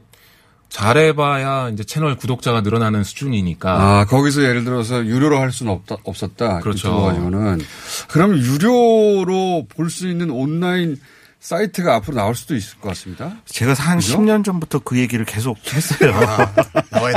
[0.68, 6.58] 잘해봐야 이제 채널 구독자가 늘어나는 수준이니까 아 거기서 예를 들어서 유료로 할 수는 없다, 없었다.
[6.60, 7.02] 그렇죠.
[7.02, 7.60] 가지고는
[8.08, 10.98] 그럼 유료로 볼 수 있는 온라인
[11.40, 13.36] 사이트가 앞으로 나올 수도 있을 것 같습니다.
[13.46, 14.18] 제가 한 그죠?
[14.18, 16.12] 10년 전부터 그 얘기를 계속 했어요.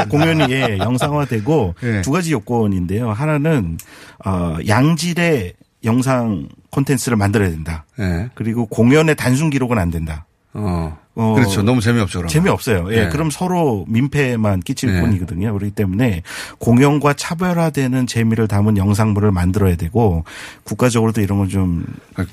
[0.09, 2.01] 공연이 예, 영상화되고 예.
[2.01, 3.11] 두 가지 요건인데요.
[3.11, 3.77] 하나는
[4.25, 7.85] 어, 양질의 영상 콘텐츠를 만들어야 된다.
[7.99, 8.29] 예.
[8.35, 10.25] 그리고 공연의 단순 기록은 안 된다.
[10.53, 10.97] 어.
[11.15, 11.61] 어, 그렇죠.
[11.61, 12.19] 너무 재미없죠.
[12.19, 12.29] 그럼.
[12.29, 12.87] 재미없어요.
[12.91, 13.09] 예, 네.
[13.09, 15.01] 그럼 서로 민폐만 끼칠 네.
[15.01, 15.53] 뿐이거든요.
[15.53, 16.23] 그렇기 때문에
[16.59, 20.23] 공연과 차별화되는 재미를 담은 영상물을 만들어야 되고
[20.63, 21.85] 국가적으로도 이런 건좀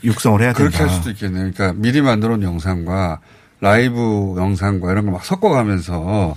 [0.04, 0.92] 육성을 해야 아, 그렇게 된다.
[0.92, 1.50] 할 수도 있겠네요.
[1.52, 3.18] 그러니까 미리 만들어 놓은 영상과
[3.60, 6.36] 라이브 영상과 이런 걸막 섞어가면서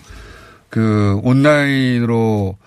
[0.70, 2.58] 그 온라인으로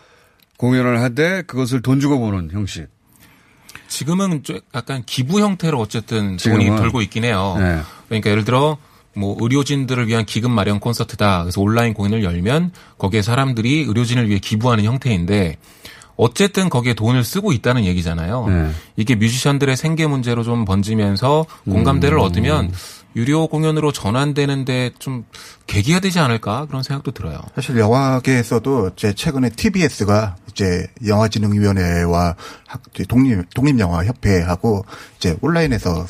[0.56, 2.86] 공연을 하되 그것을 돈 주고 보는 형식.
[3.88, 6.76] 지금은 좀 약간 기부 형태로 어쨌든 돈이 지금은.
[6.76, 7.56] 돌고 있긴 해요.
[7.58, 7.80] 네.
[8.08, 8.78] 그러니까 예를 들어
[9.14, 11.42] 뭐 의료진들을 위한 기금 마련 콘서트다.
[11.42, 15.58] 그래서 온라인 공연을 열면 거기에 사람들이 의료진을 위해 기부하는 형태인데
[16.16, 18.46] 어쨌든 거기에 돈을 쓰고 있다는 얘기잖아요.
[18.48, 18.70] 네.
[18.96, 22.22] 이게 뮤지션들의 생계 문제로 좀 번지면서 공감대를 음.
[22.22, 22.72] 얻으면
[23.16, 25.24] 유료 공연으로 전환되는데 좀
[25.66, 27.38] 계기가 되지 않을까 그런 생각도 들어요.
[27.54, 32.36] 사실 영화계에서도 제 최근에 TBS가 이제 영화진흥위원회와
[33.08, 34.84] 독립 독립영화 협회하고
[35.16, 36.06] 이제 온라인에서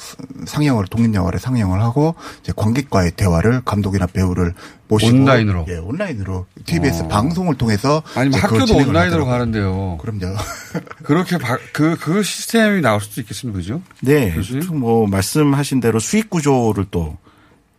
[0.46, 4.54] 상영을 독립영화를 상영을 하고 이제 관객과의 대화를 감독이나 배우를
[4.94, 5.66] 모시고 온라인으로?
[5.68, 7.08] 예 온라인으로 TBS 어.
[7.08, 9.26] 방송을 통해서 아니면 그걸 학교도 온라인으로.
[9.26, 9.98] 가는데요.
[10.00, 10.36] 그럼요.
[11.04, 13.56] 그렇게 바- 그, 그 시스템이 나올 수도 있겠습니다.
[13.58, 13.82] 그죠?
[14.00, 14.32] 네.
[14.32, 14.78] 교수님?
[14.78, 17.16] 뭐 말씀하신 대로 수익 구조를 또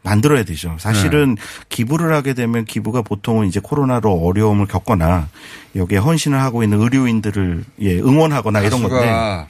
[0.03, 0.75] 만들어야 되죠.
[0.79, 1.41] 사실은 네.
[1.69, 5.27] 기부를 하게 되면 기부가 보통은 이제 코로나로 어려움을 겪거나
[5.75, 9.45] 여기에 헌신을 하고 있는 의료인들을 예, 응원하거나 이런 건데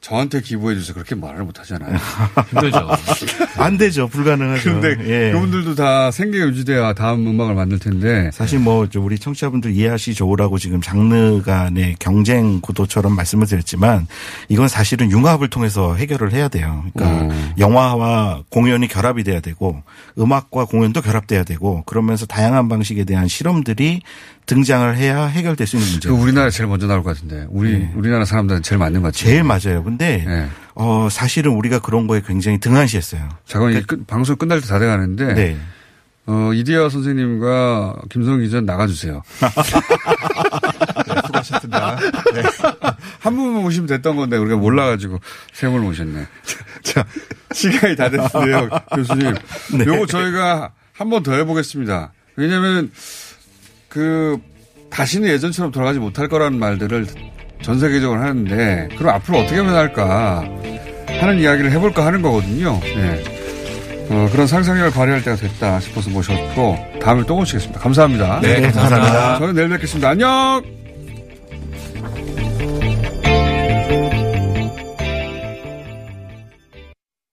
[0.00, 0.94] 저한테 기부해 주세요.
[0.94, 1.94] 그렇게 말을 못 하잖아요.
[2.50, 2.88] 힘들죠.
[3.58, 4.08] 안 되죠.
[4.08, 4.80] 불가능하죠.
[4.80, 4.96] 근데
[5.28, 5.32] 예.
[5.32, 8.30] 그분들도 다 생계가 유지돼야 다음 음악을 만들 텐데.
[8.32, 14.06] 사실 뭐저 우리 청취자분들 이해하시 좋으라고 지금 장르 간의 경쟁 구도처럼 말씀을 드렸지만
[14.48, 16.82] 이건 사실은 융합을 통해서 해결을 해야 돼요.
[16.94, 17.52] 그러니까 음.
[17.58, 19.82] 영화와 공연이 결합이 돼야 되고
[20.18, 24.00] 음악과 공연도 결합돼야 되고 그러면서 다양한 방식에 대한 실험들이
[24.46, 26.16] 등장을 해야 해결될 수 있는 그 문제예요.
[26.20, 27.46] 우리나라 제일 먼저 나올 것 같은데.
[27.50, 29.30] 우리, 우리나라 사람들은 제일 맞는 것 같아요.
[29.30, 29.84] 제일 맞아요.
[29.90, 30.48] 근데 네.
[30.74, 33.28] 어 사실은 우리가 그런 거에 굉장히 등한시했어요.
[33.46, 35.34] 잠깐 이 끝- 방송 끝날 때 다 돼가는데.
[35.34, 35.56] 네.
[36.26, 39.22] 어, 이디아 선생님과 김성 기자 나가주세요.
[41.26, 41.96] 수고하셨습니다.
[42.34, 42.42] 네.
[43.18, 45.18] 한 분만 모시면 됐던 건데 우리가 몰라가지고
[45.52, 46.26] 세 분을 모셨네.
[46.84, 47.04] 자,
[47.52, 49.34] 시간이 다 됐는데요, 교수님.
[49.78, 49.86] 네.
[49.86, 52.12] 요거 저희가 한 번 더 해보겠습니다.
[52.36, 52.92] 왜냐면
[53.88, 54.38] 그
[54.90, 57.06] 다시는 예전처럼 돌아가지 못할 거라는 말들을
[57.62, 60.44] 전 세계적으로 하는데 그럼 앞으로 어떻게 변할까
[61.20, 62.80] 하는 이야기를 해볼까 하는 거거든요.
[62.80, 63.22] 네.
[64.10, 67.80] 어, 그런 상상력을 발휘할 때가 됐다 싶어서 모셨고 다음에 또 모시겠습니다.
[67.80, 68.40] 감사합니다.
[68.40, 69.38] 네, 감사합니다.
[69.38, 70.10] 저는 내일 뵙겠습니다.
[70.10, 70.79] 안녕!